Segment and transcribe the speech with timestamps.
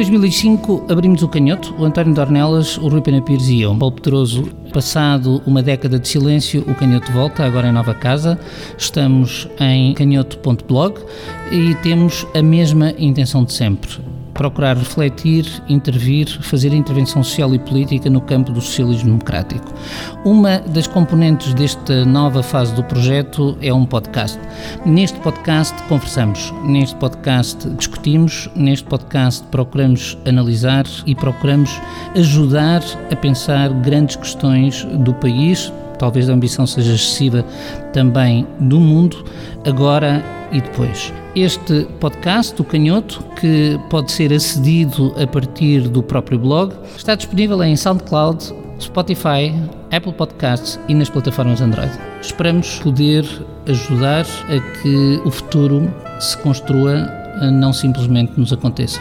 [0.00, 3.76] 2005 abrimos o canhoto, o António Dornelas, o Rui Pena Pires e eu.
[3.76, 8.40] Paulo Pedroso, passado uma década de silêncio, o canhoto volta, agora em nova casa.
[8.78, 10.94] Estamos em canhoto.blog
[11.52, 14.00] e temos a mesma intenção de sempre
[14.40, 19.70] procurar refletir, intervir, fazer intervenção social e política no campo do socialismo democrático.
[20.24, 24.40] Uma das componentes desta nova fase do projeto é um podcast.
[24.86, 31.78] Neste podcast conversamos, neste podcast discutimos, neste podcast procuramos analisar e procuramos
[32.16, 32.80] ajudar
[33.12, 37.44] a pensar grandes questões do país, talvez a ambição seja excessiva
[37.92, 39.22] também do mundo,
[39.66, 41.12] agora e depois.
[41.36, 47.62] Este podcast, o Canhoto, que pode ser acedido a partir do próprio blog, está disponível
[47.62, 49.54] em SoundCloud, Spotify,
[49.92, 51.92] Apple Podcasts e nas plataformas Android.
[52.22, 53.24] Esperamos poder
[53.68, 57.06] ajudar a que o futuro se construa,
[57.52, 59.00] não simplesmente nos aconteça.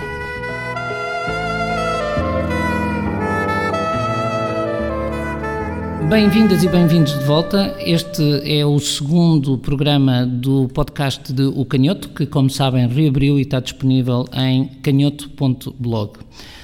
[6.10, 7.76] Bem-vindas e bem-vindos de volta.
[7.80, 13.44] Este é o segundo programa do podcast de O Canhoto, que, como sabem, reabriu e
[13.44, 16.14] está disponível em canhoto.blog.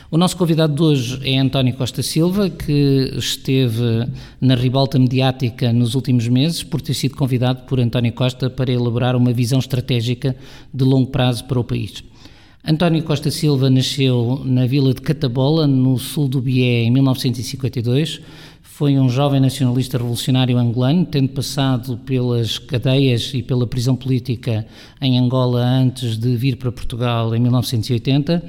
[0.09, 4.07] O nosso convidado de hoje é António Costa Silva, que esteve
[4.41, 9.15] na ribalta mediática nos últimos meses por ter sido convidado por António Costa para elaborar
[9.15, 10.35] uma visão estratégica
[10.73, 12.03] de longo prazo para o país.
[12.67, 18.21] António Costa Silva nasceu na vila de Catabola, no sul do Bié, em 1952
[18.75, 24.67] foi um jovem nacionalista revolucionário angolano, tendo passado pelas cadeias e pela prisão política
[24.99, 28.43] em Angola antes de vir para Portugal em 1980.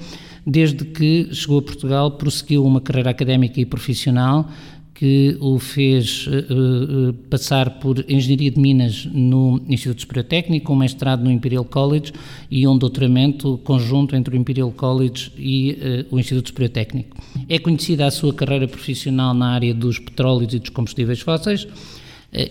[0.44, 4.48] Desde que chegou a Portugal, prosseguiu uma carreira académica e profissional,
[4.96, 11.22] que o fez uh, passar por Engenharia de Minas no Instituto Superior Técnico, um mestrado
[11.22, 12.14] no Imperial College
[12.50, 17.14] e um doutoramento conjunto entre o Imperial College e uh, o Instituto Superior Técnico.
[17.46, 21.68] É conhecida a sua carreira profissional na área dos petróleos e dos combustíveis fósseis,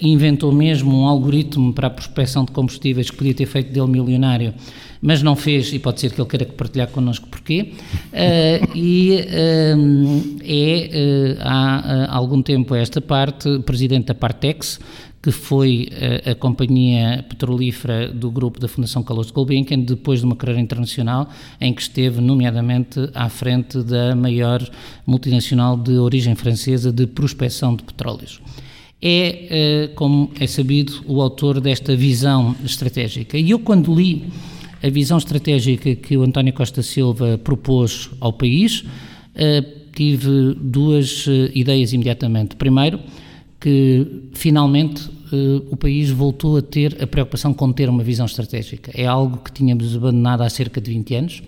[0.01, 4.53] inventou mesmo um algoritmo para a prospecção de combustíveis que podia ter feito dele milionário,
[5.01, 7.73] mas não fez e pode ser que ele queira partilhar connosco porquê.
[8.11, 14.79] Uh, e uh, é, uh, há algum tempo a esta parte, presidente da Partex,
[15.21, 15.89] que foi
[16.25, 21.29] a, a, companhia petrolífera do grupo da Fundação Carlos Gulbenkian, depois de uma carreira internacional
[21.59, 24.67] em que esteve, nomeadamente, à frente da maior
[25.05, 28.39] multinacional de origem francesa de prospecção de petróleos
[29.01, 33.37] é, como é sabido, o autor desta visão estratégica.
[33.37, 34.23] E eu, quando li
[34.85, 38.83] a visão estratégica que o António Costa Silva propôs ao país,
[39.33, 39.63] eh,
[39.93, 42.55] tive duas eh, ideias imediatamente.
[42.55, 42.99] Primeiro,
[43.59, 48.91] que finalmente eh, o país voltou a ter a preocupação com ter uma visão estratégica.
[48.93, 51.43] É algo que tínhamos abandonado há cerca de 20 anos.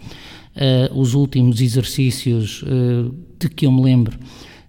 [0.95, 2.63] Os últimos exercícios
[3.39, 4.17] de que eu me lembro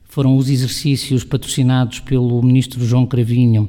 [0.08, 3.68] foram os exercícios patrocinados pelo ministro João Cravinho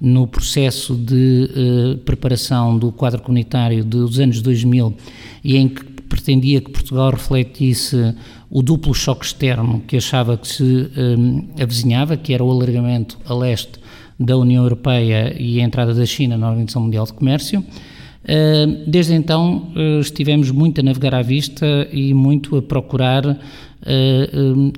[0.00, 4.96] no processo de uh, preparação do quadro comunitário dos anos 2000
[5.44, 8.14] e em que pretendia que Portugal refletisse
[8.50, 13.32] o duplo choque externo que achava que se eh, avizinhava, que era o alargamento a
[13.32, 13.74] leste
[14.18, 17.60] da União Europeia e a entrada da China na Organização Mundial de Comércio.
[17.60, 23.38] Uh, desde então estivemos muito a navegar à vista e muito a procurar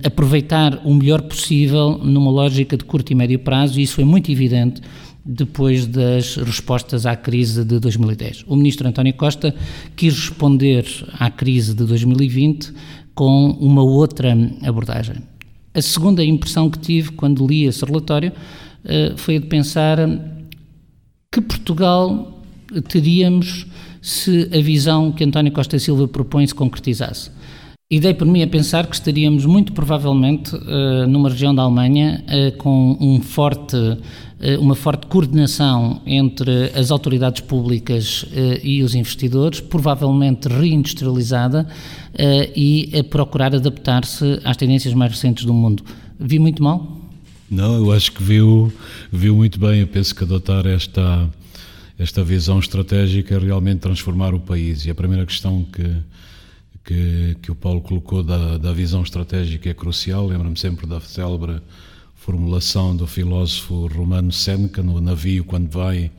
[0.04, 4.30] aproveitar o melhor possível numa lógica de curto e médio prazo, e isso foi muito
[4.30, 4.80] evidente
[5.24, 8.44] depois das respostas à crise de 2010.
[8.46, 9.54] O ministro António Costa
[9.94, 10.84] quis responder
[11.18, 12.72] à crise de 2020
[13.14, 15.16] com uma outra abordagem.
[15.74, 19.98] A segunda impressão que tive quando li esse relatório uh, foi a de pensar
[21.30, 22.42] que Portugal
[22.88, 23.66] teríamos
[24.00, 27.30] se a visão que António Costa Silva propõe se concretizasse.
[27.92, 32.24] E dei por mim a pensar que estaríamos muito provavelmente uh, numa região da Alemanha
[32.26, 33.98] uh, com um forte, uh,
[34.58, 38.24] uma forte coordenação entre as autoridades públicas
[38.62, 41.68] e os investidores, provavelmente reindustrializada
[42.56, 45.84] e a procurar adaptar-se às tendências mais recentes do mundo.
[46.18, 46.98] Vi muito mal?
[47.50, 48.72] Não, eu acho que viu,
[49.12, 49.80] viu muito bem.
[49.80, 51.28] Eu penso que adotar esta,
[51.98, 54.86] esta visão estratégica é realmente transformar o país.
[54.86, 55.84] E a primeira questão que
[56.84, 60.26] que, que o Paulo colocou da, da visão estratégica é crucial.
[60.26, 61.60] Lembro-me sempre da célebre
[62.14, 66.10] formulação do filósofo romano Seneca no navio quando vai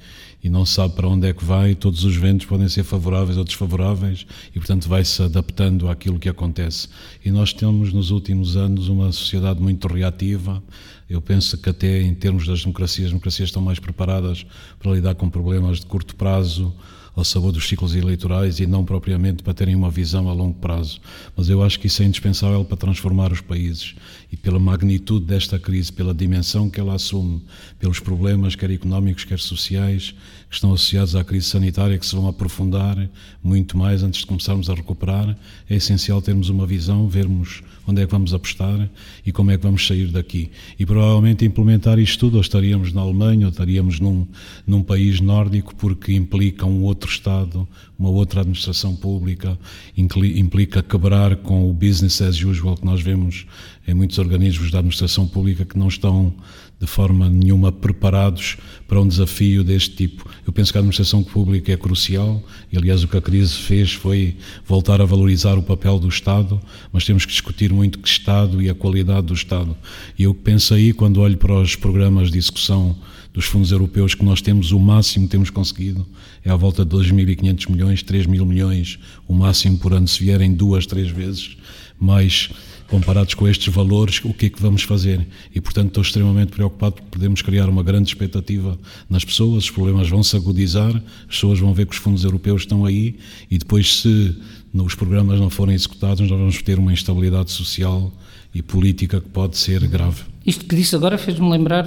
[0.44, 3.45] e não sabe para onde é que vai, todos os ventos podem ser favoráveis ou
[3.45, 6.89] desfavoráveis e, portanto, vai-se adaptando àquilo que acontece.
[7.24, 10.62] E nós temos, nos últimos anos, uma sociedade muito reativa.
[11.10, 14.45] Eu penso que, até em termos das democracias, as democracias estão mais preparadas
[14.80, 16.74] para lidar com problemas de curto prazo
[17.15, 21.00] ao sabor dos ciclos eleitorais e não propriamente para terem uma visão a longo prazo.
[21.36, 23.95] Mas eu acho que isso é indispensável para transformar os países
[24.34, 27.40] e pela magnitude desta crise, pela dimensão que ela assume,
[27.78, 30.16] pelos problemas, quer económicos, quer sociais,
[30.50, 32.98] que estão associados à crise sanitária, que se vão aprofundar
[33.44, 35.38] muito mais antes de começarmos a recuperar,
[35.70, 38.90] é essencial termos uma visão, vermos onde é que vamos apostar
[39.24, 40.50] e como é que vamos sair daqui.
[40.80, 44.28] E provavelmente implementar isto tudo, ou estaríamos na Alemanha, ou estaríamos num,
[44.66, 47.68] num país nórdico, porque implica um outro Estado,
[48.00, 49.60] uma outra administração pública,
[49.96, 53.46] implica quebrar com o business as usual que nós vemos
[53.88, 56.34] em muitos organismos da administração pública que não estão
[56.80, 58.58] de forma nenhuma preparados
[58.88, 60.30] para um desafio deste tipo.
[60.46, 63.94] Eu penso que a administração pública é crucial e, aliás, o que a crise fez
[63.94, 64.36] foi
[64.66, 66.60] voltar a valorizar o papel do Estado,
[66.92, 69.76] mas temos que discutir muito que Estado e a qualidade do Estado.
[70.20, 72.98] E eu penso aí, quando olho para os programas de execução
[73.34, 76.06] dos fundos europeus que nós temos, o máximo que temos conseguido
[76.44, 80.54] é à volta de 2.500 milhões, 3 mil milhões, o máximo por ano, se vierem
[80.54, 81.56] duas, três vezes,
[82.00, 82.50] mais
[82.94, 85.25] comparados com estes valores, o que é que vamos fazer?
[85.54, 88.78] E, portanto, estou extremamente preocupado porque podemos criar uma grande expectativa
[89.10, 92.62] nas pessoas, os problemas vão se agudizar, as pessoas vão ver que os fundos europeus
[92.62, 93.16] estão aí
[93.50, 94.38] e depois, se
[94.72, 98.13] os programas não forem executados, nós vamos ter uma instabilidade social
[98.54, 100.22] e política que pode ser grave.
[100.46, 101.86] Isto que disse agora fez-me lembrar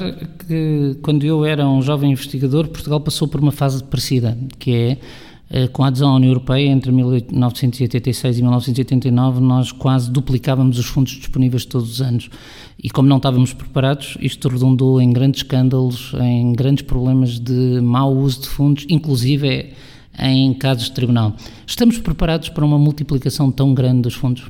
[0.48, 4.98] que, quando eu era um jovem investigador, Portugal passou por uma fase parecida, que é
[5.72, 11.12] com a adesão à União Europeia, entre 1986 e 1989, nós quase duplicávamos os fundos
[11.12, 12.28] disponíveis todos os anos.
[12.82, 18.12] E como não estávamos preparados, isto redundou em grandes escândalos, em grandes problemas de mau
[18.14, 19.72] uso de fundos, inclusive
[20.18, 21.34] em casos de tribunal.
[21.66, 24.44] Estamos preparados para uma multiplicação tão grande dos fundos?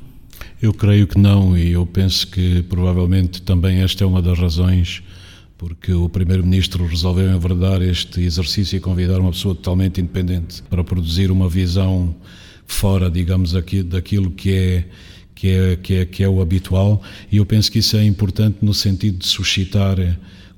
[0.61, 5.03] Eu creio que não, e eu penso que provavelmente também esta é uma das razões
[5.58, 11.31] porque o Primeiro-Ministro resolveu enverdar este exercício e convidar uma pessoa totalmente independente para produzir
[11.31, 12.14] uma visão
[12.67, 14.85] fora, digamos, aqui, daquilo que é,
[15.35, 18.58] que, é, que, é, que é o habitual, e eu penso que isso é importante
[18.62, 19.97] no sentido de suscitar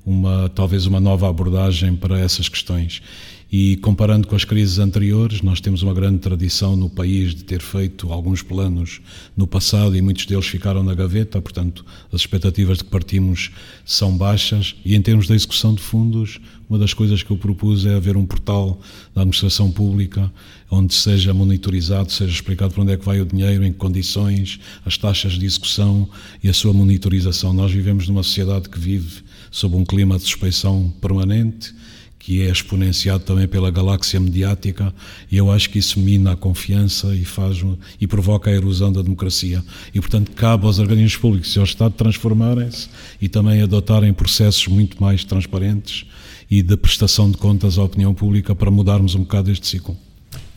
[0.05, 3.01] uma, talvez uma nova abordagem para essas questões.
[3.51, 7.61] E comparando com as crises anteriores, nós temos uma grande tradição no país de ter
[7.61, 9.01] feito alguns planos
[9.35, 13.49] no passado e muitos deles ficaram na gaveta, portanto, as expectativas de que partimos
[13.83, 14.75] são baixas.
[14.85, 18.15] E em termos da execução de fundos, uma das coisas que eu propus é haver
[18.15, 18.79] um portal
[19.15, 20.31] da administração pública
[20.69, 24.59] onde seja monitorizado, seja explicado para onde é que vai o dinheiro, em que condições,
[24.85, 26.07] as taxas de execução
[26.43, 27.51] e a sua monitorização.
[27.51, 31.73] Nós vivemos numa sociedade que vive sob um clima de suspeição permanente
[32.19, 34.93] que é exponenciado também pela galáxia mediática,
[35.31, 37.63] e eu acho que isso mina a confiança e faz
[37.99, 39.63] e provoca a erosão da democracia.
[39.93, 42.89] E portanto cabe aos organismos públicos e ao Estado transformarem-se
[43.21, 46.05] e também adotarem processos muito mais transparentes
[46.51, 49.95] e de prestação de contas à opinião pública para mudarmos um bocado este ciclo.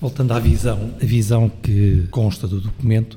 [0.00, 3.16] Voltando à visão, a visão que consta do documento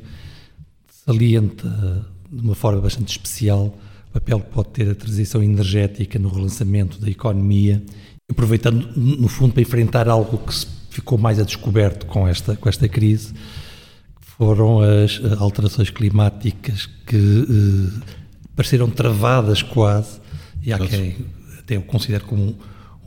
[1.05, 3.75] salienta de uma forma bastante especial
[4.09, 7.83] o papel que pode ter a transição energética no relançamento da economia
[8.29, 10.53] aproveitando, no fundo, para enfrentar algo que
[10.89, 13.33] ficou mais a descoberto com esta, com esta crise,
[14.19, 18.01] foram as alterações climáticas que eh,
[18.55, 20.19] pareceram travadas quase,
[20.61, 21.15] e há quem
[21.59, 22.55] até o considere como um,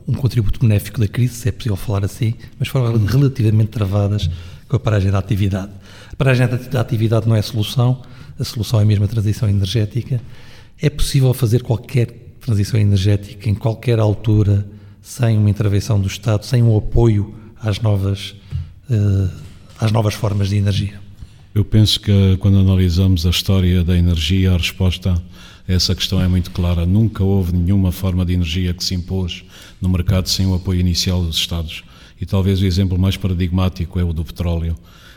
[0.07, 3.05] um, contributo benéfico da crise, se é possível falar assim, mas foram uhum.
[3.05, 4.29] relativamente travadas
[4.67, 5.71] com a paragem da atividade.
[6.11, 8.01] A paragem da atividade não é a solução,
[8.39, 10.21] a solução é mesmo a transição energética.
[10.81, 12.07] É possível fazer qualquer
[12.39, 14.65] transição energética em qualquer altura
[15.01, 18.35] sem uma intervenção do Estado, sem um apoio às novas,
[18.89, 19.29] uh,
[19.79, 20.99] às novas formas de energia?
[21.53, 26.27] Eu penso que quando analisamos a história da energia, a resposta a essa questão é
[26.27, 26.85] muito clara.
[26.85, 29.43] Nunca houve nenhuma forma de energia que se impôs
[29.81, 31.83] no mercado sem o apoio inicial dos Estados.
[32.19, 34.75] E talvez o exemplo mais paradigmático é o do petróleo.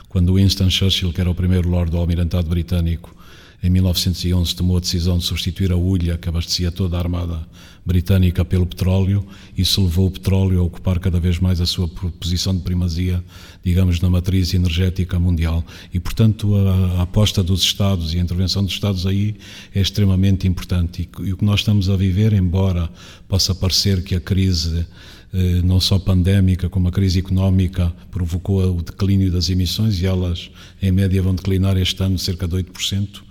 [0.08, 3.14] Quando Winston Churchill, que era o primeiro Lord do Almirantado Britânico,
[3.62, 7.46] em 1911 tomou a decisão de substituir a hulha que abastecia toda a armada
[7.86, 9.24] britânica pelo petróleo.
[9.56, 13.22] Isso levou o petróleo a ocupar cada vez mais a sua posição de primazia,
[13.62, 15.64] digamos, na matriz energética mundial.
[15.94, 19.36] E, portanto, a, a aposta dos Estados e a intervenção dos Estados aí
[19.72, 21.08] é extremamente importante.
[21.20, 22.90] E, e o que nós estamos a viver, embora
[23.28, 24.86] possa parecer que a crise
[25.32, 30.50] eh, não só pandémica como a crise económica provocou o declínio das emissões e elas
[30.80, 33.22] em média vão declinar este ano cerca de 8%,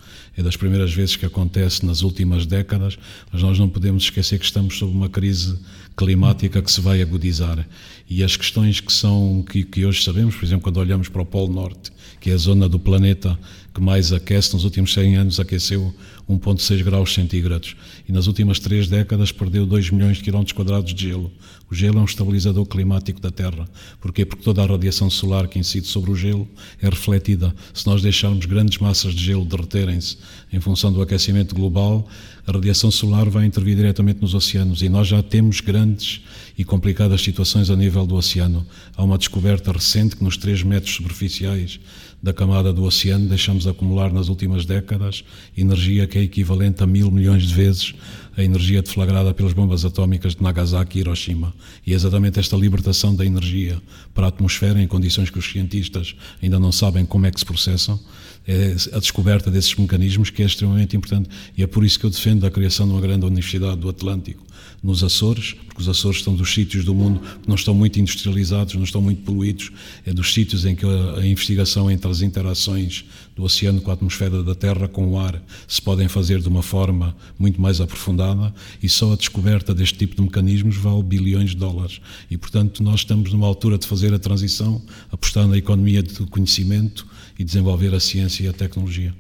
[0.41, 2.97] é das primeiras vezes que acontece nas últimas décadas,
[3.31, 5.57] mas nós não podemos esquecer que estamos sob uma crise
[5.95, 7.65] climática que se vai agudizar.
[8.09, 11.25] E as questões que são que, que hoje sabemos, por exemplo, quando olhamos para o
[11.25, 13.37] Polo Norte, que é a zona do planeta
[13.73, 15.93] que mais aquece, nos últimos 100 anos aqueceu
[16.31, 17.75] 1,6 graus centígrados
[18.07, 21.31] e nas últimas três décadas perdeu 2 milhões de quilómetros quadrados de gelo.
[21.69, 23.67] O gelo é um estabilizador climático da Terra.
[23.99, 24.25] Porquê?
[24.25, 26.47] Porque toda a radiação solar que incide sobre o gelo
[26.81, 27.53] é refletida.
[27.73, 30.17] Se nós deixarmos grandes massas de gelo derreterem-se
[30.51, 32.07] em função do aquecimento global,
[32.45, 36.21] a radiação solar vai intervir diretamente nos oceanos e nós já temos grandes
[36.57, 38.65] e complicadas situações a nível do oceano.
[38.95, 41.79] Há uma descoberta recente que nos 3 metros superficiais
[42.21, 45.23] da camada do oceano deixamos acumular nas últimas décadas
[45.57, 47.95] energia que é equivalente a mil milhões de vezes
[48.37, 51.53] a energia deflagrada pelas bombas atómicas de Nagasaki e Hiroshima.
[51.85, 53.81] E é exatamente esta libertação da energia
[54.13, 57.45] para a atmosfera, em condições que os cientistas ainda não sabem como é que se
[57.45, 57.99] processam,
[58.47, 61.29] é a descoberta desses mecanismos que é extremamente importante.
[61.57, 64.43] E é por isso que eu defendo a criação de uma grande universidade do Atlântico,
[64.83, 68.73] nos Açores, porque os Açores estão dos sítios do mundo que não estão muito industrializados,
[68.73, 69.71] não estão muito poluídos,
[70.05, 73.93] é dos sítios em que a, a investigação entre as interações do oceano com a
[73.93, 78.53] atmosfera da Terra, com o ar, se podem fazer de uma forma muito mais aprofundada
[78.81, 82.01] e só a descoberta deste tipo de mecanismos vale bilhões de dólares.
[82.29, 87.05] E, portanto, nós estamos numa altura de fazer a transição, apostar na economia do conhecimento
[87.37, 89.13] e desenvolver a ciência e a tecnologia.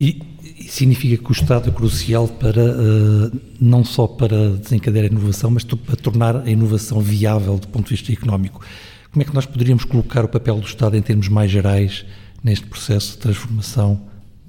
[0.00, 0.22] E,
[0.68, 5.64] significa que o Estado é crucial para uh, não só para desencadear a inovação, mas
[5.64, 8.64] para tornar a inovação viável do ponto de vista económico.
[9.10, 12.04] Como é que nós poderíamos colocar o papel do Estado em termos mais gerais
[12.42, 14.00] neste processo de transformação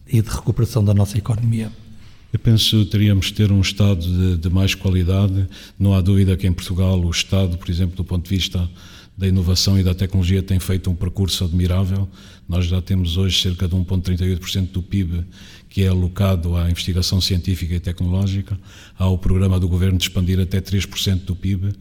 [0.07, 1.71] e de recuperação da nossa economia?
[2.31, 5.47] Eu penso que teríamos de ter um Estado de, de, mais qualidade.
[5.77, 8.69] Não há dúvida que em Portugal o Estado, por exemplo, do ponto de vista
[9.17, 12.09] da inovação e da tecnologia, tem feito um percurso admirável.
[12.47, 15.25] Nós já temos hoje cerca de 1,38% do PIB
[15.71, 18.59] que é alocado à investigação científica e tecnológica.
[18.99, 21.71] Há o programa do governo de expandir até 3% do PIB.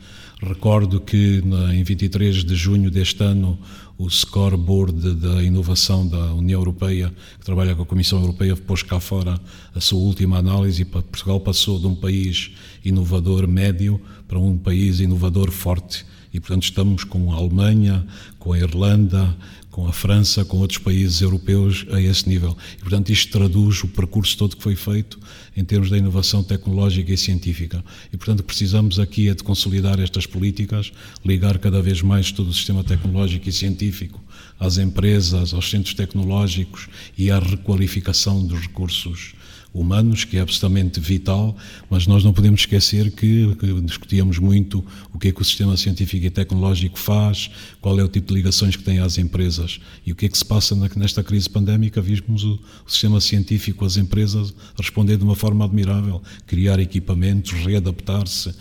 [0.41, 1.43] Recordo que
[1.75, 3.59] em 23 de junho deste ano
[3.99, 9.01] o scoreboard da inovação da União Europeia, que trabalha com a Comissão Europeia, pôs cá
[9.01, 9.39] fora
[9.75, 12.53] a sua última análise e Portugal passou de um país
[12.85, 16.07] inovador médio para um país inovador forte.
[16.33, 18.07] E, portanto, estamos com a Alemanha,
[18.39, 19.37] com a Irlanda,
[19.71, 22.57] com a França, com outros países europeus a esse nível.
[22.77, 25.19] E, portanto, isto traduz o percurso todo que foi feito
[25.57, 27.85] em termos da inovação tecnológica e científica.
[28.13, 30.93] E, portanto, precisamos aqui é de consolidar estas políticas,
[31.25, 34.21] ligar cada vez mais todo o sistema tecnológico e científico
[34.59, 39.35] às empresas, aos centros tecnológicos e à requalificação dos recursos
[39.73, 41.57] humanos, que é absolutamente vital,
[41.89, 45.77] mas nós não podemos esquecer que, que, discutíamos muito o que é que o sistema
[45.77, 47.51] científico e tecnológico faz,
[47.81, 50.37] qual é o tipo de ligações que tem às empresas e o que é que
[50.37, 52.01] se passa nesta crise pandémica.
[52.01, 58.53] Vimos o, o sistema científico, as empresas responder de uma forma admirável, criar equipamentos, readaptar-se,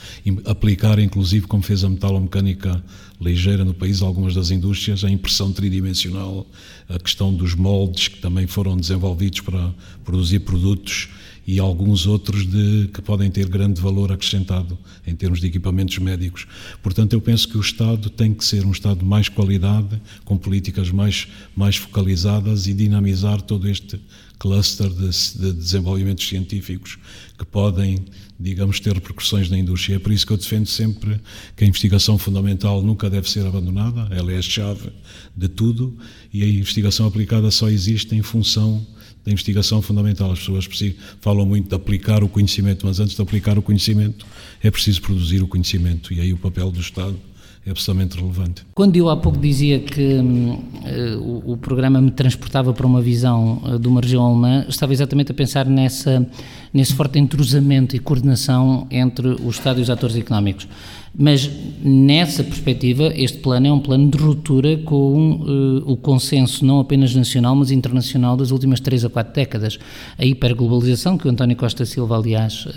[0.45, 2.83] aplicar inclusive, como fez a metalomecânica
[3.19, 6.47] ligeira no país, algumas das indústrias, a impressão tridimensional,
[6.89, 11.07] a questão dos moldes que também foram desenvolvidos para produzir produtos
[11.45, 16.45] e alguns outros de, que podem ter grande valor acrescentado em termos de equipamentos médicos.
[16.81, 20.37] Portanto, eu penso que o Estado tem que ser um Estado de mais qualidade, com
[20.37, 23.99] políticas mais, mais focalizadas e dinamizar todo este
[24.37, 26.97] cluster de, de desenvolvimentos científicos
[27.37, 27.97] que podem,
[28.39, 29.95] digamos, ter repercussões na indústria.
[29.95, 31.19] É por isso que eu defendo sempre
[31.55, 34.91] que a investigação fundamental nunca deve ser abandonada, ela é a chave
[35.35, 35.97] de tudo
[36.33, 38.85] e a investigação aplicada só existe em função
[39.25, 40.31] da investigação fundamental.
[40.31, 40.67] As pessoas
[41.21, 44.25] falam muito de aplicar o conhecimento, mas antes de aplicar o conhecimento
[44.61, 47.19] é preciso produzir o conhecimento e aí o papel do Estado
[47.71, 48.65] absolutamente relevante.
[48.73, 53.61] Quando eu há pouco dizia que uh, o, o, programa me transportava para uma visão
[53.63, 56.27] uh, de uma região alemã, estava exatamente a pensar nessa,
[56.73, 60.67] nesse forte entrosamento e coordenação entre o Estado e os atores económicos.
[61.17, 61.49] Mas
[61.81, 67.15] nessa perspectiva, este plano é um plano de ruptura com uh, o consenso não apenas
[67.15, 69.79] nacional, mas internacional das últimas três a quatro décadas.
[70.17, 72.67] A hiperglobalização, que o António Costa Silva, aliás,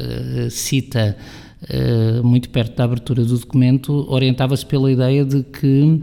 [0.51, 1.17] cita eh,
[2.25, 6.01] muito perto da abertura do documento, orientava-se pela ideia de que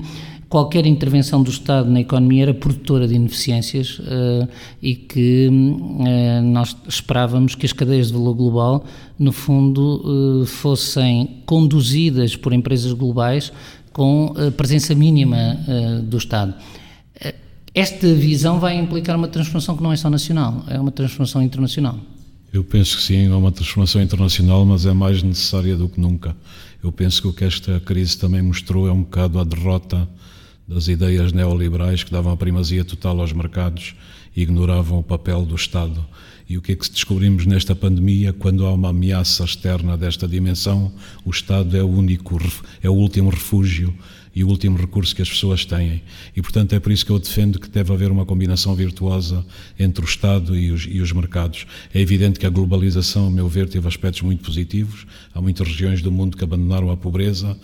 [0.50, 4.50] qualquer intervenção do Estado na economia era produtora de ineficiências uh,
[4.82, 8.84] e que uh, nós esperávamos que as cadeias de valor global,
[9.18, 13.54] no fundo, uh, fossem conduzidas por empresas globais
[13.94, 15.58] com presença mínima
[16.04, 16.54] do Estado.
[17.74, 21.98] Esta visão vai implicar uma transformação que não é só nacional, é uma transformação internacional.
[22.52, 26.36] Eu penso que sim, é uma transformação internacional, mas é mais necessária do que nunca.
[26.84, 30.10] Eu penso que o que esta crise também mostrou é um bocado a derrota
[30.68, 33.96] das ideias neoliberais que davam a primazia total aos mercados
[34.36, 36.04] e ignoravam o papel do Estado.
[36.50, 38.34] E o que é que descobrimos nesta pandemia?
[38.34, 40.92] Quando há uma ameaça externa desta dimensão,
[41.24, 42.40] o Estado é o único,
[42.82, 43.94] é o último refúgio
[44.40, 46.02] e o último recurso que as pessoas têm.
[46.34, 49.46] E, portanto, é por isso que eu defendo que deve haver uma combinação virtuosa
[49.78, 51.68] entre o Estado e os, e os mercados.
[51.94, 55.06] É evidente que a globalização, a meu ver, teve aspectos muito positivos.
[55.36, 57.58] Há muitas regiões do mundo que abandonaram a pobreza,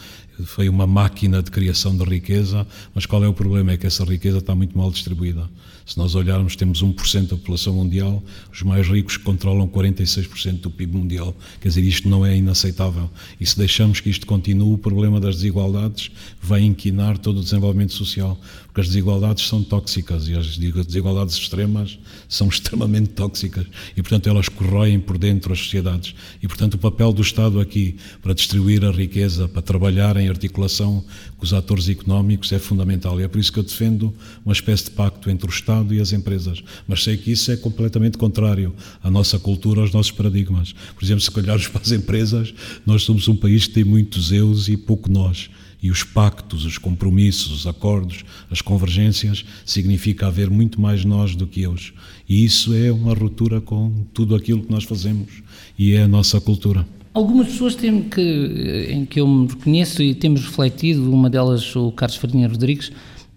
[0.44, 3.72] foi uma máquina de criação de riqueza, mas qual é o problema?
[3.72, 5.50] É que essa riqueza está muito mal distribuída.
[5.86, 10.98] Se nós olharmos, temos 1% da população mundial, os mais ricos controlam 46% do PIB
[10.98, 11.36] mundial.
[11.62, 13.10] Quer dizer, isto não é inaceitável.
[13.39, 16.12] E se deixamos que isto continue, o problema das desigualdades
[16.46, 21.98] vai inquinar todo o desenvolvimento social, porque as desigualdades são tóxicas e as desigualdades extremas
[22.30, 26.14] são extremamente tóxicas e, portanto, elas corroem por dentro as sociedades.
[26.42, 31.04] E, portanto, o papel do Estado aqui para distribuir a riqueza, para trabalhar em articulação
[31.38, 33.20] com os atores económicos é fundamental.
[33.20, 34.14] E é por isso que eu defendo
[34.46, 36.64] uma espécie de pacto entre o Estado e as empresas.
[36.88, 38.74] Mas sei que isso é completamente contrário
[39.04, 40.74] à nossa cultura, aos nossos paradigmas.
[40.94, 42.54] Por exemplo, se olharmos para as empresas,
[42.86, 45.50] nós somos um país que tem muitos eus e pouco nós.
[45.86, 51.46] E os pactos, os compromissos, os acordos, as convergências, significa haver muito mais nós do
[51.46, 51.94] que eles.
[52.27, 55.44] E isso é uma ruptura com tudo aquilo que nós fazemos
[55.77, 56.88] e é a nossa cultura.
[57.13, 61.92] Algumas pessoas têm que, em que eu me reconheço e temos refletido, uma delas o
[61.92, 62.92] Carlos Farinha Rodrigues,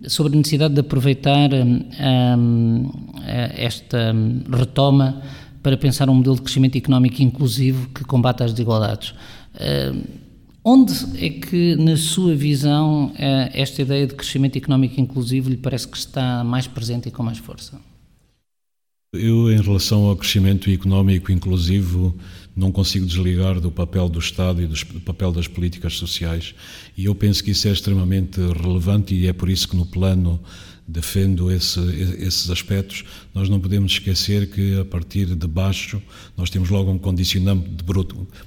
[0.07, 1.85] sobre a necessidade de aproveitar hum,
[2.39, 2.91] hum,
[3.59, 4.15] esta
[4.51, 5.21] retoma
[5.63, 9.13] para pensar um modelo de crescimento económico inclusivo que combata as desigualdades.
[9.61, 10.28] Hum,
[10.65, 10.93] onde
[11.25, 15.97] é que, na sua visão, eh, esta ideia de crescimento económico inclusivo lhe parece que
[15.97, 17.81] está mais presente e com mais força?
[19.13, 22.15] Eu, em relação ao crescimento económico inclusivo,
[22.55, 26.55] não consigo desligar do papel do Estado e do papel das políticas sociais.
[26.97, 30.39] E eu penso que isso é extremamente relevante e é por isso que no plano
[30.89, 31.81] defendo esse,
[32.19, 33.05] esses aspectos.
[33.35, 36.03] Nós não podemos esquecer que a partir de baixo
[36.37, 37.69] nós temos logo um condicionante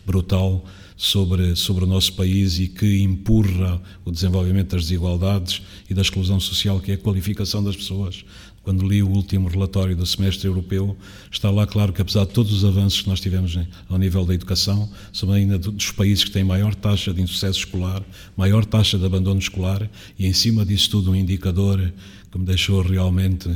[0.06, 0.66] brutal
[1.02, 6.40] sobre, sobre o nosso país e que empurra o desenvolvimento das desigualdades e da exclusão
[6.40, 8.24] social, que é a qualificação das pessoas.
[8.62, 10.96] Quando li o último relatório do semestre europeu,
[11.32, 13.58] está lá claro que, apesar de todos os avanços que nós tivemos
[13.90, 18.04] ao nível da educação, somos ainda dos países que têm maior taxa de insucesso escolar,
[18.38, 21.92] maior taxa de abandono escolar e, em cima disso tudo, um indicador
[22.32, 23.50] que me deixou realmente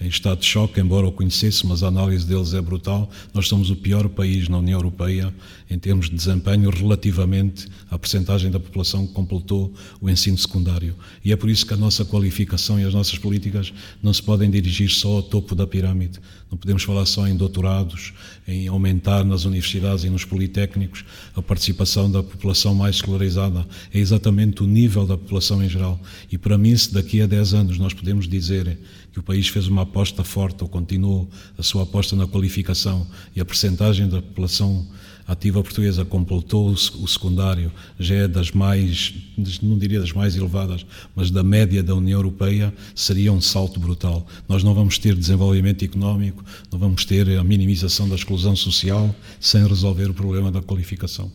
[0.00, 3.10] em estado de choque, embora o conhecesse, mas a análise deles é brutal.
[3.34, 5.34] Nós somos o pior país na União Europeia
[5.70, 10.94] em termos de desempenho relativamente à percentagem da população que completou o ensino secundário.
[11.24, 14.50] E é por isso que a nossa qualificação e as nossas políticas não se podem
[14.50, 16.18] dirigir só ao topo da pirâmide.
[16.50, 18.14] Não podemos falar só em doutorados,
[18.46, 21.04] em aumentar nas universidades e nos politécnicos
[21.36, 23.66] a participação da população mais escolarizada.
[23.92, 26.00] É exatamente o nível da população em geral.
[26.32, 28.78] E para mim, se daqui a 10 anos nós podemos dizer
[29.12, 31.28] que o país fez uma aposta forte ou continuou
[31.58, 34.86] a sua aposta na qualificação e a percentagem da população
[35.28, 39.14] ativa portuguesa completou o secundário, já é das mais,
[39.62, 44.26] não diria das mais elevadas, mas da média da União Europeia, seria um salto brutal.
[44.48, 49.66] Nós não vamos ter desenvolvimento económico, não vamos ter a minimização da exclusão social sem
[49.66, 51.30] resolver o problema da qualificação.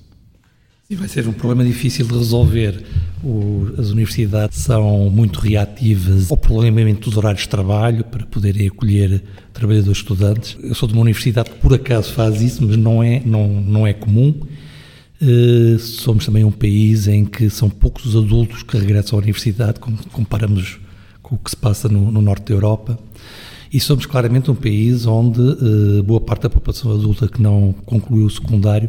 [0.90, 2.84] E vai ser um problema difícil de resolver.
[3.24, 9.24] O, as universidades são muito reativas ao prolongamento dos horários de trabalho para poderem acolher
[9.54, 10.58] trabalhadores estudantes.
[10.62, 13.88] Eu sou de uma universidade que por acaso faz isso, mas não é, não, não
[13.88, 14.36] é comum.
[15.22, 19.80] Uh, somos também um país em que são poucos os adultos que regressam à universidade,
[19.80, 20.80] como comparamos
[21.22, 23.00] com o que se passa no, no norte da Europa.
[23.74, 28.28] E somos claramente um país onde uh, boa parte da população adulta que não concluiu
[28.28, 28.88] o secundário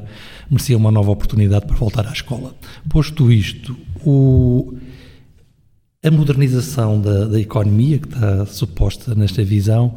[0.51, 2.55] merecia uma nova oportunidade para voltar à escola.
[2.90, 4.75] Posto isto, o,
[6.05, 9.94] a modernização da, da, economia que está suposta nesta visão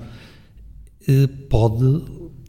[1.02, 2.04] uh, pode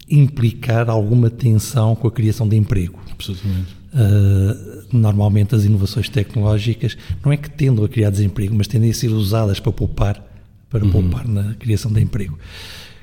[0.09, 3.01] implicar alguma tensão com a criação de emprego.
[3.11, 3.77] Absolutamente.
[3.93, 8.95] Uh, normalmente as inovações tecnológicas não é que tendam a criar desemprego, mas tendem a
[8.95, 10.28] ser usadas para poupar
[10.69, 10.91] para uhum.
[10.91, 12.39] poupar na criação de emprego.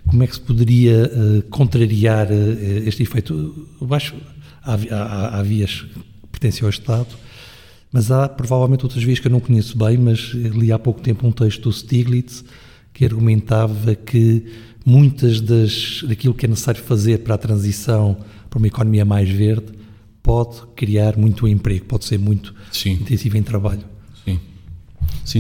[0.08, 3.67] Como é que se poderia uh, contrariar uh, este efeito?
[3.82, 4.15] Baixo,
[4.63, 7.08] há, há, há, vias que pertencem ao Estado,
[7.91, 11.25] mas há provavelmente outras vias que eu não conheço bem, mas li há pouco tempo
[11.25, 12.43] um texto do Stiglitz
[12.93, 14.45] que argumentava que
[14.86, 18.17] muitas das daquilo que é necessário fazer para a transição
[18.49, 19.73] para uma economia mais verde
[20.21, 22.93] pode criar muito emprego, pode ser muito Sim.
[22.93, 23.84] intensivo em trabalho.
[24.23, 24.39] Sim,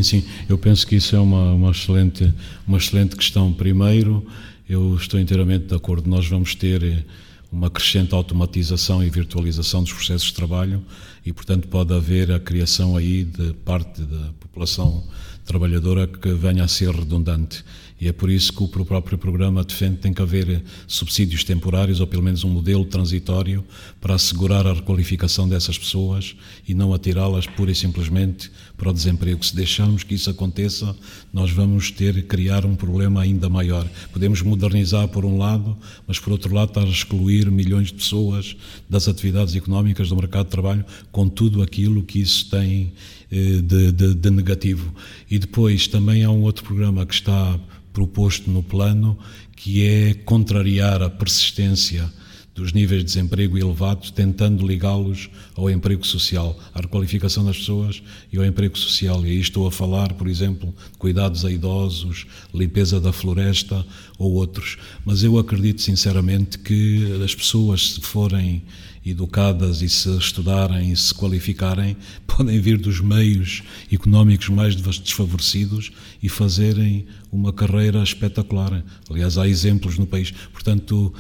[0.03, 0.23] sim.
[0.49, 2.33] Eu penso que isso é uma, uma, excelente,
[2.67, 3.53] uma excelente questão.
[3.53, 4.25] Primeiro,
[4.67, 6.09] eu estou inteiramente de acordo.
[6.09, 7.03] Nós vamos ter eh,
[7.51, 10.83] uma crescente automatização e virtualização dos processos de trabalho
[11.25, 15.03] e, portanto, pode haver a criação aí de parte da população
[15.45, 17.63] trabalhadora que venha a ser redundante.
[17.99, 22.01] E é por isso que o próprio programa defende que tem que haver subsídios temporários,
[22.01, 23.63] ou pelo menos um modelo transitório,
[24.01, 26.35] para assegurar a requalificação dessas pessoas
[26.67, 29.43] e não atirá-las pura e simplesmente para o desemprego.
[29.45, 30.93] Se deixarmos que isso aconteça,
[31.33, 33.89] nós vamos ter criar um problema ainda maior.
[34.11, 38.57] Podemos modernizar por um lado, mas por outro lado estar a excluir milhões de pessoas
[38.89, 42.91] das atividades económicas do mercado de trabalho com tudo aquilo que isso tem
[43.31, 44.93] eh, de, de, de negativo.
[45.31, 47.59] E depois também há um outro programa que está
[47.95, 49.17] proposto no plano,
[49.55, 52.11] que é contrariar a persistência
[52.53, 58.37] dos níveis de desemprego elevados, tentando ligá-los ao emprego social, à requalificação das pessoas e
[58.37, 59.25] ao emprego social.
[59.25, 63.85] E aí estou a falar, por exemplo, de cuidados a idosos, limpeza da floresta
[64.17, 64.77] ou outros.
[65.03, 68.63] Mas eu acredito sinceramente que as pessoas, se forem
[69.05, 75.91] educadas e se estudarem e se qualificarem, podem vir dos meios económicos mais desfavorecidos
[76.23, 78.83] e fazerem uma carreira espetacular.
[79.09, 80.31] Aliás, há exemplos no país.
[80.53, 81.13] Portanto,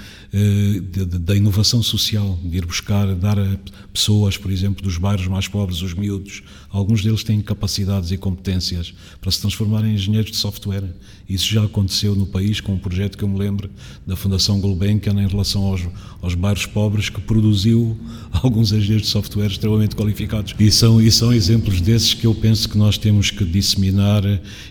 [1.21, 3.57] da inovação social, de ir buscar, dar a
[3.93, 8.93] pessoas, por exemplo, dos bairros mais pobres, os miúdos, alguns deles têm capacidades e competências
[9.21, 10.83] para se transformarem em engenheiros de software.
[11.29, 13.69] Isso já aconteceu no país com um projeto que eu me lembro
[14.05, 15.81] da Fundação Gulbenkian em relação aos,
[16.21, 17.97] aos bairros pobres que produziu
[18.43, 20.53] alguns engenheiros de software extremamente qualificados.
[20.59, 24.23] E são, e são exemplos desses que eu penso que nós temos que disseminar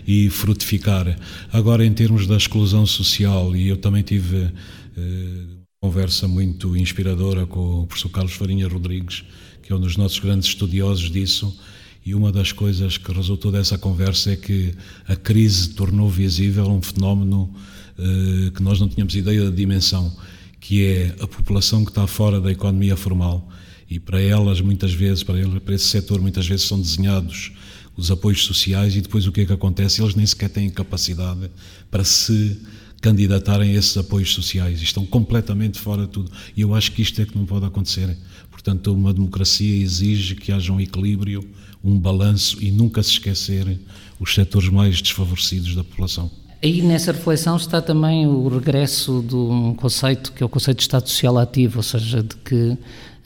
[0.07, 1.17] e frutificar.
[1.51, 4.51] Agora, em termos da exclusão social, e eu também tive
[4.95, 5.54] eh,
[5.85, 9.23] conversa muito inspiradora com o professor Carlos Farinha Rodrigues,
[9.61, 11.55] que é um dos nossos grandes estudiosos disso,
[12.03, 14.73] e uma das coisas que resultou dessa conversa é que
[15.07, 17.53] a crise tornou visível um fenómeno
[17.99, 20.11] eh, que nós não tínhamos ideia da dimensão,
[20.59, 23.47] que é a população que está fora da economia formal.
[23.87, 27.51] E para elas, muitas vezes, para, ele, para esse setor, muitas vezes são desenhados
[27.95, 30.01] os apoios sociais e depois o que é que acontece?
[30.01, 31.51] Eles nem sequer têm capacidade
[31.91, 32.59] para se
[33.05, 34.81] candidatarem esses apoios sociais.
[34.81, 36.31] Estão completamente fora de tudo.
[36.57, 38.17] E eu acho que isto é que não pode acontecer.
[38.49, 41.47] Portanto, uma democracia exige que haja um equilíbrio,
[41.83, 43.79] um balanço e nunca se esquecer
[44.19, 46.31] os setores mais desfavorecidos da população.
[46.63, 50.83] Aí nessa reflexão está também o regresso de um conceito que é o conceito de
[50.83, 52.75] Estado Social ativo, ou seja, de que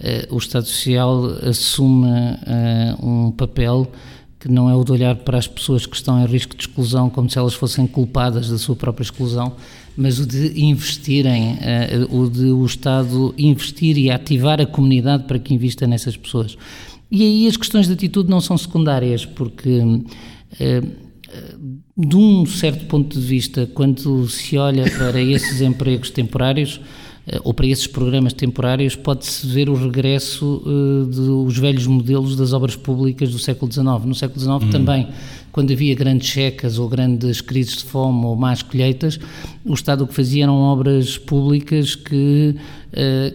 [0.01, 2.09] eh, o Estado Social assume
[2.45, 3.89] eh, um papel
[4.39, 7.09] que não é o de olhar para as pessoas que estão em risco de exclusão
[7.09, 9.55] como se elas fossem culpadas da sua própria exclusão,
[9.97, 15.37] mas o de investirem, uh, o de o Estado investir e ativar a comunidade para
[15.37, 16.57] que invista nessas pessoas.
[17.11, 21.09] E aí as questões de atitude não são secundárias, porque uh,
[21.97, 26.98] de um certo ponto de vista, quando se olha para esses empregos temporários, eh,
[27.43, 32.75] ou para esses programas temporários, pode-se ver o regresso uh, dos velhos modelos das obras
[32.75, 33.85] públicas do século XIX.
[34.05, 34.69] No século XIX uhum.
[34.69, 35.07] também,
[35.51, 39.19] quando havia grandes secas ou grandes crises de fome ou más colheitas,
[39.65, 42.55] o Estado o que fazia eram obras públicas que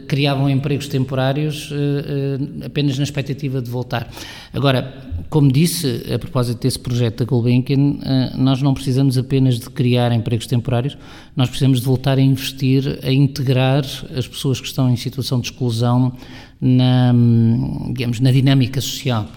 [0.08, 4.10] criavam empregos temporários uh, apenas na expectativa de voltar.
[4.52, 4.94] Agora,
[5.30, 7.98] como disse, a propósito desse projeto da Gulbenkian,
[8.36, 10.96] nós não precisamos apenas de criar empregos temporários,
[11.36, 13.84] nós precisamos de voltar a investir, a integrar
[14.16, 16.12] as pessoas que estão em situação de exclusão
[16.60, 17.12] na,
[17.88, 19.28] digamos, na dinâmica social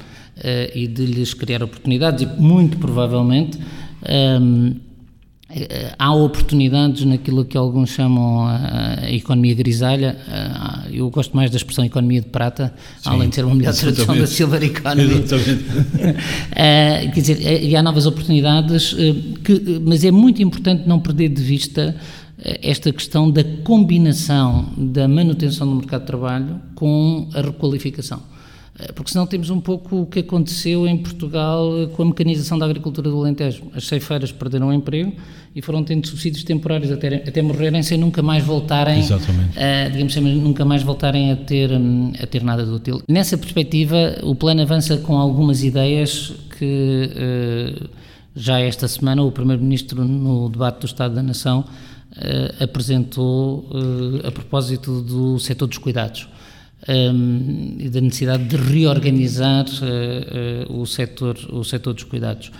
[0.75, 3.57] e de lhes criar oportunidades e muito provavelmente
[4.03, 4.39] eh,
[5.97, 10.17] há oportunidades naquilo que alguns chamam a, a economia grisalha.
[10.27, 13.73] Uh, eu gosto mais da expressão economia de prata, Sim, além de ser uma melhor
[13.75, 15.23] tradução da silver economy.
[15.23, 15.63] Exatamente.
[17.13, 18.93] quer dizer, e há novas oportunidades,
[19.43, 21.95] que, mas é muito importante não perder de vista
[22.61, 28.21] esta questão da combinação da manutenção do mercado de trabalho com a requalificação.
[28.79, 32.59] Eh, porque senão temos um pouco o que aconteceu em Portugal eh, com a mecanização
[32.59, 33.63] da agricultura do Alentejo.
[33.73, 35.13] As ceifeiras perderam o emprego
[35.55, 40.21] e foram tendo subsídios temporários até, até morrerem sem nunca mais voltarem, uh, digamos, sem
[40.21, 43.01] nunca mais voltarem a ter, hum, a ter nada de útil.
[43.09, 47.09] Nessa perspectiva, o plano avança com algumas ideias que
[48.35, 51.65] já esta semana o Primeiro-Ministro, no debate do Estado da Nação,
[52.59, 53.67] apresentou
[54.23, 56.27] a propósito do setor dos cuidados
[56.87, 62.51] um, e da necessidade de reorganizar uh, uh, o, setor, o setor dos cuidados.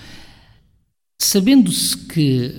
[1.20, 2.54] Sabendo-se que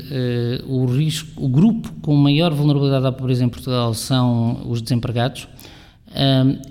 [0.66, 5.48] uh, o, risco, o grupo com maior vulnerabilidade à pobreza em Portugal são os desempregados,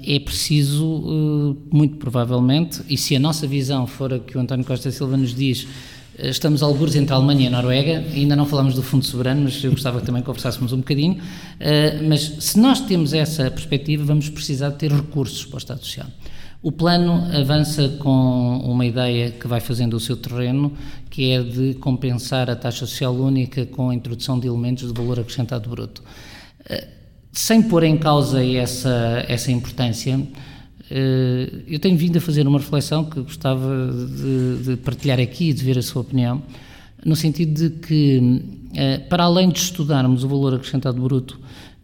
[0.03, 4.89] é preciso, muito provavelmente, e se a nossa visão for a que o António Costa
[4.89, 5.67] Silva nos diz,
[6.19, 9.63] Estamos alguns entre a Alemanha e a Noruega, ainda não falamos do Fundo Soberano, mas
[9.63, 11.21] eu gostava que conversássemos um bocadinho.
[11.59, 15.79] Eh, mas se nós temos essa perspectiva, vamos precisar de ter recursos para o Estado
[15.79, 16.07] Social.
[16.63, 20.73] O plano avança com uma ideia que vai fazendo o seu terreno,
[21.07, 25.19] que é de compensar a taxa social única com a introdução de elementos de valor
[25.19, 26.03] acrescentado bruto.
[26.67, 26.87] Eh,
[27.31, 30.19] sem pôr em causa essa, essa importância,
[30.89, 35.63] eu tenho vindo a fazer uma reflexão que gostava de, de partilhar aqui e de
[35.63, 36.41] ver a sua opinião,
[37.05, 38.41] no sentido de que,
[38.73, 41.39] eh, para além de estudarmos o valor acrescentado bruto,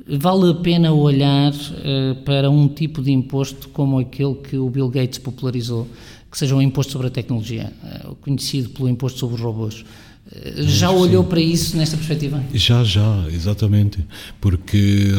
[0.08, 4.90] vale a pena olhar uh, para um tipo de imposto como aquele que o Bill
[4.90, 5.88] Gates popularizou,
[6.30, 7.72] que seja um imposto sobre a tecnologia,
[8.22, 9.86] conhecido pelo imposto sobre os robôs.
[10.26, 10.96] Uh, já Sim.
[10.96, 12.44] olhou para isso nesta perspectiva?
[12.54, 14.06] Já, já, exatamente.
[14.40, 15.12] Porque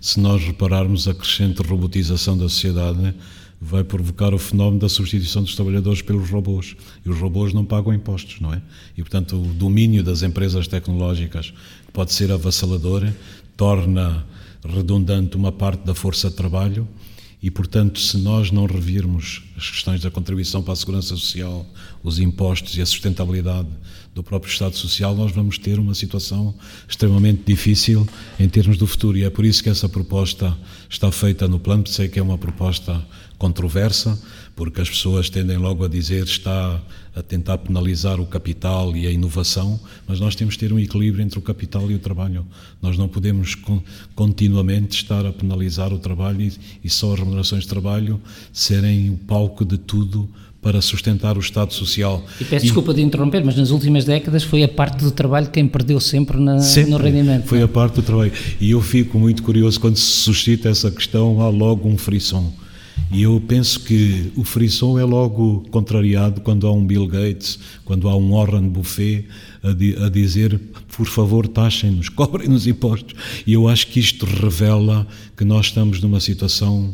[0.00, 3.14] se nós repararmos a crescente robotização da sociedade, né,
[3.60, 6.76] vai provocar o fenómeno da substituição dos trabalhadores pelos robôs.
[7.04, 8.62] E os robôs não pagam impostos, não é?
[8.96, 11.52] E, portanto, o domínio das empresas tecnológicas
[11.92, 13.06] pode ser avassalador,
[13.56, 14.24] torna
[14.64, 16.86] redundante uma parte da força de trabalho
[17.42, 21.66] e, portanto, se nós não revirmos as questões da contribuição para a segurança social,
[22.02, 23.68] os impostos e a sustentabilidade
[24.14, 26.54] do próprio Estado Social, nós vamos ter uma situação
[26.88, 28.06] extremamente difícil
[28.38, 29.16] em termos do futuro.
[29.16, 30.56] E é por isso que essa proposta
[30.88, 31.86] está feita no plano.
[31.86, 33.04] Sei que é uma proposta
[33.38, 34.20] controversa,
[34.56, 36.82] porque as pessoas tendem logo a dizer está
[37.14, 41.22] a tentar penalizar o capital e a inovação, mas nós temos que ter um equilíbrio
[41.22, 42.44] entre o capital e o trabalho.
[42.82, 43.56] Nós não podemos
[44.14, 46.50] continuamente estar a penalizar o trabalho
[46.82, 48.20] e só as remunerações de trabalho
[48.52, 50.28] serem o palco de tudo
[50.68, 52.22] para sustentar o Estado Social.
[52.38, 55.48] E peço e, desculpa de interromper, mas nas últimas décadas foi a parte do trabalho
[55.48, 57.46] quem perdeu sempre, na, sempre no rendimento.
[57.46, 58.32] Foi a parte do trabalho.
[58.60, 62.52] E eu fico muito curioso quando se suscita essa questão, há logo um frisson
[63.10, 68.06] e eu penso que o frisson é logo contrariado quando há um Bill Gates, quando
[68.06, 69.24] há um Warren Buffet
[69.62, 70.60] a, di a dizer,
[70.94, 73.14] por favor, taxem-nos, cobrem-nos impostos.
[73.46, 76.92] E eu acho que isto revela que nós estamos numa situação,